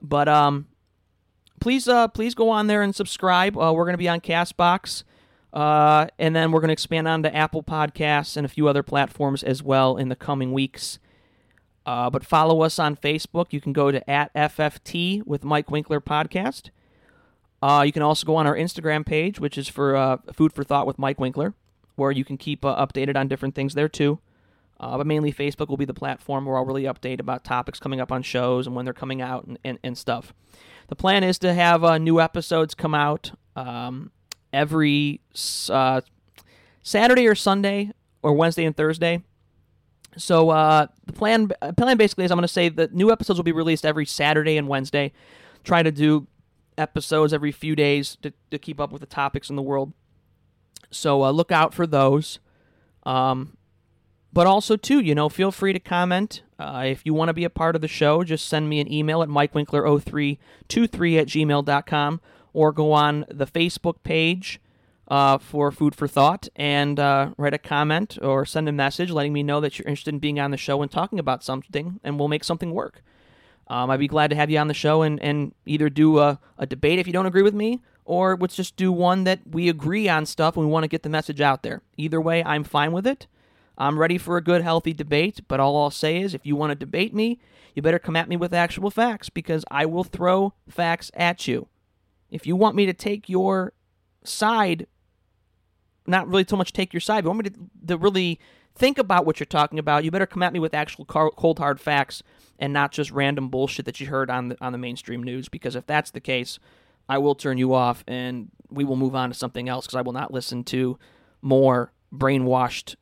But 0.00 0.26
um, 0.26 0.68
please 1.60 1.86
uh, 1.86 2.08
please 2.08 2.34
go 2.34 2.48
on 2.48 2.66
there 2.66 2.80
and 2.80 2.94
subscribe. 2.94 3.58
Uh, 3.58 3.74
we're 3.74 3.84
going 3.84 3.92
to 3.92 3.98
be 3.98 4.08
on 4.08 4.22
Castbox. 4.22 5.02
Uh, 5.52 6.06
and 6.18 6.36
then 6.36 6.52
we're 6.52 6.60
going 6.60 6.68
to 6.68 6.72
expand 6.72 7.08
on 7.08 7.22
to 7.22 7.34
Apple 7.34 7.62
Podcasts 7.62 8.36
and 8.36 8.44
a 8.44 8.48
few 8.48 8.68
other 8.68 8.82
platforms 8.82 9.42
as 9.42 9.62
well 9.62 9.96
in 9.96 10.08
the 10.08 10.16
coming 10.16 10.52
weeks. 10.52 10.98
Uh, 11.86 12.10
but 12.10 12.24
follow 12.24 12.60
us 12.60 12.78
on 12.78 12.96
Facebook. 12.96 13.46
You 13.50 13.60
can 13.60 13.72
go 13.72 13.90
to 13.90 14.08
at 14.08 14.32
FFT 14.34 15.26
with 15.26 15.44
Mike 15.44 15.70
Winkler 15.70 16.00
Podcast. 16.00 16.68
Uh, 17.62 17.82
you 17.84 17.92
can 17.92 18.02
also 18.02 18.26
go 18.26 18.36
on 18.36 18.46
our 18.46 18.54
Instagram 18.54 19.06
page, 19.06 19.40
which 19.40 19.56
is 19.56 19.68
for 19.68 19.96
uh, 19.96 20.18
Food 20.34 20.52
for 20.52 20.62
Thought 20.62 20.86
with 20.86 20.98
Mike 20.98 21.18
Winkler, 21.18 21.54
where 21.96 22.10
you 22.10 22.24
can 22.24 22.36
keep 22.36 22.64
uh, 22.64 22.86
updated 22.86 23.16
on 23.16 23.26
different 23.26 23.54
things 23.54 23.74
there 23.74 23.88
too. 23.88 24.18
Uh, 24.78 24.98
but 24.98 25.06
mainly 25.06 25.32
Facebook 25.32 25.68
will 25.68 25.76
be 25.78 25.86
the 25.86 25.94
platform 25.94 26.44
where 26.44 26.56
I'll 26.56 26.66
really 26.66 26.84
update 26.84 27.20
about 27.20 27.42
topics 27.42 27.80
coming 27.80 28.00
up 28.00 28.12
on 28.12 28.22
shows 28.22 28.66
and 28.66 28.76
when 28.76 28.84
they're 28.84 28.94
coming 28.94 29.20
out 29.20 29.46
and, 29.46 29.58
and, 29.64 29.78
and 29.82 29.98
stuff. 29.98 30.32
The 30.86 30.94
plan 30.94 31.24
is 31.24 31.38
to 31.40 31.52
have 31.52 32.00
new 32.00 32.20
episodes 32.20 32.74
come 32.74 32.94
out 32.94 33.32
um, 33.56 34.12
every 34.52 35.20
uh, 35.68 36.00
Saturday 36.82 37.26
or 37.26 37.34
Sunday 37.34 37.92
or 38.22 38.32
Wednesday 38.32 38.64
and 38.64 38.76
Thursday. 38.76 39.22
So 40.16 40.50
uh, 40.50 40.86
the 41.06 41.12
plan 41.12 41.50
plan 41.76 41.96
basically 41.96 42.24
is 42.24 42.30
I'm 42.30 42.36
going 42.36 42.42
to 42.42 42.48
say 42.48 42.68
that 42.70 42.92
new 42.92 43.12
episodes 43.12 43.38
will 43.38 43.44
be 43.44 43.52
released 43.52 43.86
every 43.86 44.06
Saturday 44.06 44.56
and 44.56 44.66
Wednesday. 44.68 45.12
Try 45.64 45.82
to 45.82 45.92
do 45.92 46.26
episodes 46.76 47.32
every 47.32 47.52
few 47.52 47.76
days 47.76 48.16
to, 48.22 48.32
to 48.50 48.58
keep 48.58 48.80
up 48.80 48.90
with 48.90 49.00
the 49.00 49.06
topics 49.06 49.50
in 49.50 49.56
the 49.56 49.62
world. 49.62 49.92
So 50.90 51.24
uh, 51.24 51.30
look 51.30 51.52
out 51.52 51.74
for 51.74 51.86
those. 51.86 52.38
Um, 53.04 53.56
but 54.32 54.46
also 54.46 54.76
too, 54.76 55.00
you 55.00 55.14
know, 55.14 55.28
feel 55.28 55.50
free 55.50 55.72
to 55.72 55.80
comment. 55.80 56.42
Uh, 56.58 56.84
if 56.86 57.04
you 57.04 57.14
want 57.14 57.28
to 57.28 57.34
be 57.34 57.44
a 57.44 57.50
part 57.50 57.74
of 57.74 57.82
the 57.82 57.88
show, 57.88 58.24
just 58.24 58.46
send 58.48 58.68
me 58.68 58.80
an 58.80 58.92
email 58.92 59.22
at 59.22 59.28
mikewinkler0323 59.28 60.38
at 61.18 61.26
gmail.com 61.28 62.20
or 62.58 62.72
go 62.72 62.90
on 62.90 63.24
the 63.28 63.46
Facebook 63.46 64.02
page 64.02 64.60
uh, 65.06 65.38
for 65.38 65.70
Food 65.70 65.94
for 65.94 66.08
Thought 66.08 66.48
and 66.56 66.98
uh, 66.98 67.30
write 67.36 67.54
a 67.54 67.58
comment 67.58 68.18
or 68.20 68.44
send 68.44 68.68
a 68.68 68.72
message 68.72 69.12
letting 69.12 69.32
me 69.32 69.44
know 69.44 69.60
that 69.60 69.78
you're 69.78 69.86
interested 69.86 70.12
in 70.12 70.18
being 70.18 70.40
on 70.40 70.50
the 70.50 70.56
show 70.56 70.82
and 70.82 70.90
talking 70.90 71.20
about 71.20 71.44
something, 71.44 72.00
and 72.02 72.18
we'll 72.18 72.26
make 72.26 72.42
something 72.42 72.72
work. 72.72 73.00
Um, 73.68 73.90
I'd 73.90 74.00
be 74.00 74.08
glad 74.08 74.30
to 74.30 74.36
have 74.36 74.50
you 74.50 74.58
on 74.58 74.66
the 74.66 74.74
show 74.74 75.02
and, 75.02 75.22
and 75.22 75.54
either 75.66 75.88
do 75.88 76.18
a, 76.18 76.40
a 76.58 76.66
debate 76.66 76.98
if 76.98 77.06
you 77.06 77.12
don't 77.12 77.26
agree 77.26 77.42
with 77.42 77.54
me, 77.54 77.80
or 78.04 78.36
let's 78.36 78.56
just 78.56 78.74
do 78.74 78.90
one 78.90 79.22
that 79.22 79.38
we 79.48 79.68
agree 79.68 80.08
on 80.08 80.26
stuff 80.26 80.56
and 80.56 80.66
we 80.66 80.72
want 80.72 80.82
to 80.82 80.88
get 80.88 81.04
the 81.04 81.08
message 81.08 81.40
out 81.40 81.62
there. 81.62 81.82
Either 81.96 82.20
way, 82.20 82.42
I'm 82.42 82.64
fine 82.64 82.90
with 82.90 83.06
it. 83.06 83.28
I'm 83.76 84.00
ready 84.00 84.18
for 84.18 84.36
a 84.36 84.42
good, 84.42 84.62
healthy 84.62 84.92
debate, 84.92 85.42
but 85.46 85.60
all 85.60 85.80
I'll 85.80 85.92
say 85.92 86.20
is 86.20 86.34
if 86.34 86.44
you 86.44 86.56
want 86.56 86.72
to 86.72 86.74
debate 86.74 87.14
me, 87.14 87.38
you 87.76 87.82
better 87.82 88.00
come 88.00 88.16
at 88.16 88.28
me 88.28 88.36
with 88.36 88.52
actual 88.52 88.90
facts 88.90 89.28
because 89.28 89.64
I 89.70 89.86
will 89.86 90.02
throw 90.02 90.54
facts 90.68 91.12
at 91.14 91.46
you. 91.46 91.68
If 92.30 92.46
you 92.46 92.56
want 92.56 92.76
me 92.76 92.86
to 92.86 92.92
take 92.92 93.28
your 93.28 93.72
side, 94.24 94.86
not 96.06 96.28
really 96.28 96.44
so 96.48 96.56
much 96.56 96.72
take 96.72 96.92
your 96.92 97.00
side, 97.00 97.24
but 97.24 97.30
want 97.30 97.44
me 97.44 97.50
to, 97.50 97.86
to 97.88 97.98
really 97.98 98.38
think 98.74 98.98
about 98.98 99.26
what 99.26 99.40
you're 99.40 99.46
talking 99.46 99.78
about, 99.78 100.04
you 100.04 100.10
better 100.10 100.26
come 100.26 100.42
at 100.42 100.52
me 100.52 100.60
with 100.60 100.74
actual 100.74 101.04
cold 101.04 101.58
hard 101.58 101.80
facts 101.80 102.22
and 102.58 102.72
not 102.72 102.92
just 102.92 103.10
random 103.10 103.48
bullshit 103.48 103.84
that 103.86 104.00
you 104.00 104.06
heard 104.06 104.30
on 104.30 104.48
the 104.48 104.56
on 104.60 104.72
the 104.72 104.78
mainstream 104.78 105.22
news. 105.22 105.48
Because 105.48 105.76
if 105.76 105.86
that's 105.86 106.10
the 106.10 106.20
case, 106.20 106.58
I 107.08 107.18
will 107.18 107.34
turn 107.34 107.58
you 107.58 107.74
off 107.74 108.04
and 108.06 108.50
we 108.70 108.84
will 108.84 108.96
move 108.96 109.14
on 109.14 109.30
to 109.30 109.34
something 109.34 109.68
else. 109.68 109.86
Because 109.86 109.98
I 109.98 110.02
will 110.02 110.12
not 110.12 110.32
listen 110.32 110.64
to 110.64 110.98
more 111.42 111.92
brainwashed 112.14 112.96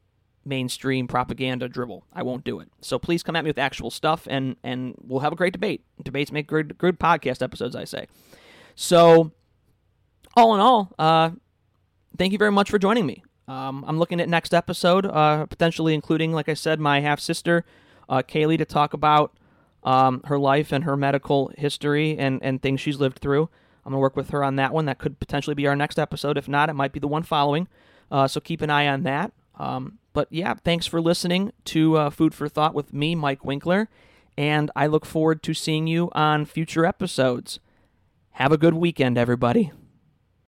mainstream 0.44 1.08
propaganda 1.08 1.68
dribble. 1.68 2.04
I 2.12 2.22
won't 2.22 2.44
do 2.44 2.60
it. 2.60 2.68
So 2.80 2.98
please 2.98 3.22
come 3.22 3.36
at 3.36 3.44
me 3.44 3.50
with 3.50 3.58
actual 3.58 3.90
stuff, 3.90 4.26
and 4.30 4.56
and 4.62 4.94
we'll 5.02 5.20
have 5.20 5.32
a 5.32 5.36
great 5.36 5.52
debate. 5.52 5.84
Debates 6.02 6.32
make 6.32 6.46
good 6.46 6.78
good 6.78 6.98
podcast 6.98 7.42
episodes. 7.42 7.76
I 7.76 7.84
say. 7.84 8.06
So, 8.76 9.32
all 10.36 10.54
in 10.54 10.60
all, 10.60 10.92
uh, 10.98 11.30
thank 12.16 12.32
you 12.32 12.38
very 12.38 12.52
much 12.52 12.70
for 12.70 12.78
joining 12.78 13.06
me. 13.06 13.24
Um, 13.48 13.84
I'm 13.88 13.98
looking 13.98 14.20
at 14.20 14.28
next 14.28 14.52
episode, 14.52 15.06
uh, 15.06 15.46
potentially 15.46 15.94
including, 15.94 16.32
like 16.32 16.48
I 16.48 16.54
said, 16.54 16.78
my 16.78 17.00
half 17.00 17.18
sister, 17.18 17.64
uh, 18.08 18.22
Kaylee, 18.22 18.58
to 18.58 18.64
talk 18.64 18.92
about 18.92 19.34
um, 19.82 20.20
her 20.24 20.38
life 20.38 20.72
and 20.72 20.84
her 20.84 20.96
medical 20.96 21.50
history 21.56 22.18
and, 22.18 22.38
and 22.42 22.60
things 22.60 22.80
she's 22.80 23.00
lived 23.00 23.18
through. 23.18 23.48
I'm 23.84 23.92
going 23.92 23.98
to 23.98 24.02
work 24.02 24.16
with 24.16 24.30
her 24.30 24.44
on 24.44 24.56
that 24.56 24.74
one. 24.74 24.84
That 24.86 24.98
could 24.98 25.18
potentially 25.20 25.54
be 25.54 25.66
our 25.66 25.76
next 25.76 25.98
episode. 25.98 26.36
If 26.36 26.48
not, 26.48 26.68
it 26.68 26.74
might 26.74 26.92
be 26.92 27.00
the 27.00 27.08
one 27.08 27.22
following. 27.22 27.68
Uh, 28.10 28.28
so 28.28 28.40
keep 28.40 28.60
an 28.60 28.68
eye 28.70 28.88
on 28.88 29.04
that. 29.04 29.32
Um, 29.58 29.98
but 30.12 30.28
yeah, 30.30 30.54
thanks 30.54 30.86
for 30.86 31.00
listening 31.00 31.52
to 31.66 31.96
uh, 31.96 32.10
Food 32.10 32.34
for 32.34 32.48
Thought 32.48 32.74
with 32.74 32.92
me, 32.92 33.14
Mike 33.14 33.44
Winkler. 33.44 33.88
And 34.36 34.70
I 34.76 34.86
look 34.86 35.06
forward 35.06 35.42
to 35.44 35.54
seeing 35.54 35.86
you 35.86 36.10
on 36.12 36.44
future 36.44 36.84
episodes. 36.84 37.60
Have 38.36 38.52
a 38.52 38.58
good 38.58 38.74
weekend, 38.74 39.16
everybody. 39.16 39.72